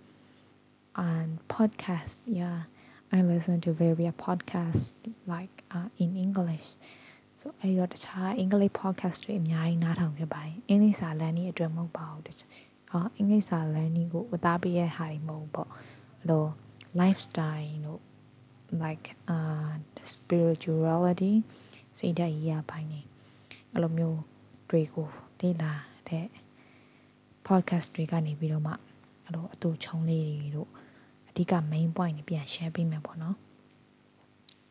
[1.10, 2.60] and podcast yeah
[3.16, 4.88] I listen to various podcasts
[5.34, 6.68] like uh, in English
[7.40, 12.50] so အဲ့တော့တခြား English podcast တွေအများကြီးနားထောင်ဖြစ်ပါတယ်အင်္ဂလိပ်စာလမ်းနည်းအတွက်မဟုတ်ပါဘူးတခြား
[12.92, 16.46] အာအင်္ဂလိပ်စာလမ်းနည်းကိုဝသားပေးတဲ့ဟာတွေမဟုတ်ပေါ့အဲ့လို
[17.00, 18.02] lifestyle တို့
[18.84, 19.72] like uh
[20.14, 21.34] spirituality
[21.98, 23.02] စိတ်ဓာတ်ရေးရပိုင်းနေ
[23.72, 24.20] အဲ့လိုမျိုး
[24.70, 25.08] တွေကို
[25.40, 25.72] လေ့လာ
[26.10, 26.28] တဲ့
[27.48, 28.74] podcast တွေကနေပြီးတော့မှ
[29.24, 30.70] အဲ့လိုအတူချုံလေးတွေတို့
[31.30, 33.38] အဓိက main point တွေပြန် share ပေးမယ်ပေါ့နော်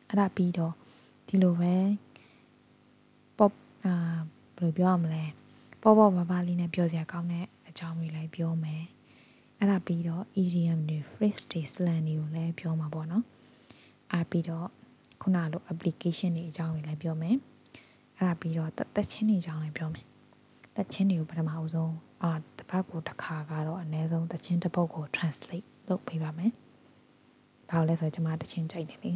[0.07, 0.73] အဲ့ဒါပြီးတော့
[1.27, 1.73] ဒီလိုပဲ
[3.37, 3.53] pop
[3.85, 3.93] အာ
[4.57, 5.23] ဘယ်လိုပြောရမလဲ
[5.81, 8.83] ပေါ့ပေါ့ပါပါလေးနဲ့ပြောစရာကောင်းတဲ့အကြောင်းတွေလည်းပြောမယ်
[9.57, 13.23] အဲ့ဒါပြီးတော့ idiom တွေ phrase တွေ slang တွေကိုလည်းပြောမှာပေါ့နော်
[14.13, 14.67] အားပြီးတော့
[15.21, 17.37] ခုနလို application တွေအကြောင်းတွေလည်းပြောမယ်
[18.17, 20.05] အဲ့ဒါပြီးတော့တက်ချင်းတွေအကြောင်းလည်းပြောမယ်
[20.75, 21.93] တက်ချင်းတွေကိုပထမအဆုံး
[22.23, 26.51] အာတစ်ပတ်ကိုတစ်ခါကတော့အနည်းဆုံးတက်ချင်းတစ်ပုတ်ကို translate လုပ်ပေးပါမယ်
[27.69, 29.11] ဘာလို့လဲဆိုတော့ကျွန်မတချင်းကြိုက်တယ်လေ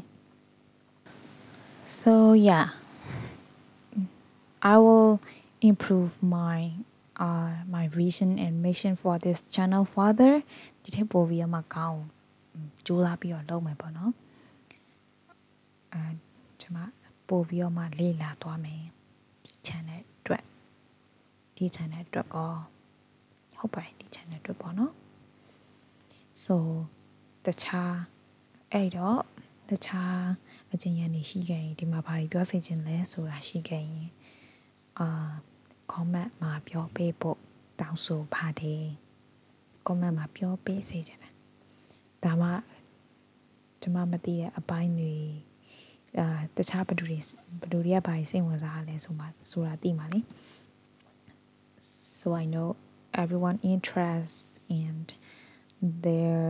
[2.02, 2.14] so
[2.48, 2.68] yeah
[4.74, 5.14] I will
[5.70, 6.60] improve my
[7.26, 10.34] uh my vision and mission for this channel further
[10.84, 12.00] ဒီထက်ပိုပြီးတော့မှကောင်း
[12.86, 14.12] ကြိုးစားပြီးတော့လုပ်မယ်ပေါ့နော်
[15.94, 16.06] အဲ
[16.62, 16.80] ကျွန်မ
[17.28, 18.84] ပို့ပြီးတော့မှလေ့လာသွားမယ်
[19.46, 20.44] ဒီ channel အတွက်
[21.56, 22.54] ဒီ channel အတွက်ကော
[23.58, 24.94] ဟုတ်ပါတယ်ဒီ channel အတွက်ပေါ့နော်
[26.44, 26.56] so
[27.46, 27.96] တခြား
[28.72, 29.22] အဲ့တော့
[29.70, 30.18] တခြား
[30.72, 34.08] အကျဉ်းရနေရှိခဲ့ရင်ဒီမှာဘာတွေပြောသိချင်လဲဆိုတာရှိခဲ့ရင်
[35.00, 35.08] အာ
[35.92, 37.40] comment မှာပြောပေးဖို့
[37.80, 38.84] တောင်းဆိုပါတယ်
[39.88, 41.34] comment မှာပြောပေးစေချင်တယ်
[42.24, 42.50] ဒါမှ
[43.82, 45.16] ကျွန်မမသိတဲ့အပိုင်းတွေ
[46.19, 46.27] အာ
[46.57, 47.19] တခြားဘယ်သူတွေ
[47.61, 50.21] ဘယ်သူတွေကဘာတွေစိတ်ဝင်စားရလဲဆိုမှဆိုတာသိမှာလေ
[52.19, 52.69] so I know
[53.23, 54.47] everyone interest
[54.83, 55.07] and
[56.05, 56.43] their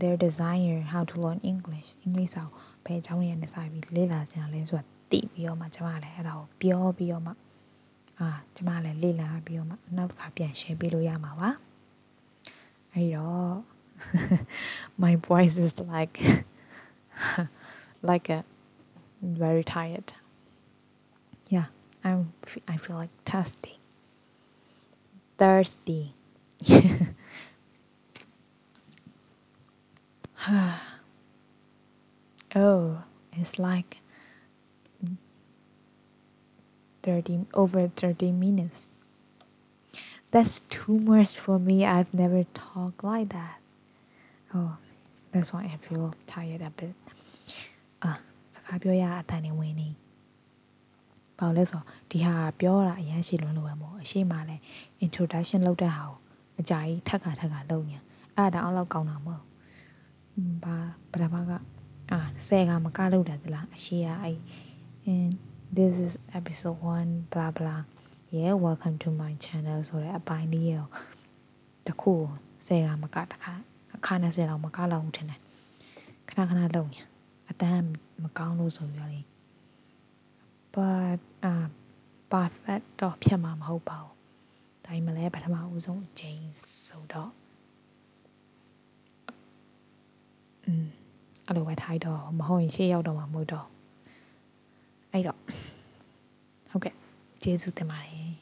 [0.00, 2.48] their desire how to learn English English ဆို
[2.84, 7.32] ဘယ်အကြောင်းရင်းနဲ့စာပြီးလေ့လာကြတာလဲဆိုတာသိပြီးတော့မှကျွန်မလည်းအဲ့ဒါကိုပြောပြီးတော့မှ
[8.20, 11.50] အာကျမလည်းလေ့လာပြီးတော့မှနောက်တစ်ခါပြန် share ပေးလို့ရမှာပါ
[12.92, 13.54] အဲ့တော့
[15.02, 16.16] my voice is like
[18.10, 18.38] like a
[19.21, 20.13] very tired.
[21.49, 21.65] Yeah
[22.03, 22.33] I'm
[22.67, 23.77] I feel like thirsty.
[25.37, 26.13] Thirsty.
[32.55, 33.03] Oh
[33.33, 33.99] it's like
[37.03, 38.89] 30 over 30 minutes.
[40.31, 41.85] That's too much for me.
[41.85, 43.59] I've never talked like that.
[44.53, 44.77] Oh
[45.31, 46.93] that's why i feel tired a bit
[48.67, 49.89] ကားပြောရအတန်နေဝင်နေ
[51.39, 54.61] ဘာလို့လဲဆိုတော့ဒီဟာပြောတာအရင်ရှိလွန်းလို့ပဲမို့အရှိမှလည်း
[55.05, 56.15] introduction လုပ်တဲ့ဟာကို
[56.59, 57.99] အကြာကြီးထပ်ခါထပ်ခါလုပ်ညာ
[58.35, 59.43] အဲ့ဒါအောင်လောက်ကောင်းတာမဟုတ်
[60.63, 60.77] ဘာ
[61.11, 61.51] ပထမက
[62.11, 64.37] အာဆယ်ကမကလုပ်တယ်သလားအရှိကအဲ့
[65.77, 67.81] this is episode 1 blah blah
[68.35, 70.85] yeah welcome to my channel ဆိုတဲ့အပိုင်းလေးရော
[71.87, 72.13] တခု
[72.65, 73.53] ဆယ်ကမကတခါ
[73.95, 75.39] အခါနဲ့ဆယ်တော့မကလောက်ဘူးထင်တယ်
[76.29, 76.99] ခဏခဏလုံနေ
[77.49, 79.20] အတန်း မကောင်းလို့ဆိုပြီးတော့လေ
[80.74, 81.54] but အာ
[82.32, 84.12] perfect တော့ဖြတ်မှာမဟုတ်ပါဘူး
[84.84, 86.40] ဒါပေမဲ့လည်းပထမဦးဆုံးအချိန်
[86.86, 87.30] ဆိုတော့
[90.64, 90.86] อืม
[91.46, 93.66] အဲ့လိုပဲထိုက်တော့မဟုတ်ရင်ရှေ့ရောက်တော့မှာမဟုတ်တော့
[95.12, 95.38] အဲ့တော့
[96.70, 96.94] ဟုတ်ကဲ့
[97.42, 98.32] ကျေးဇူးတင်ပါတယ်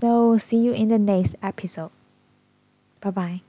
[0.00, 0.12] so
[0.46, 1.92] see you in the next episode
[3.02, 3.47] bye bye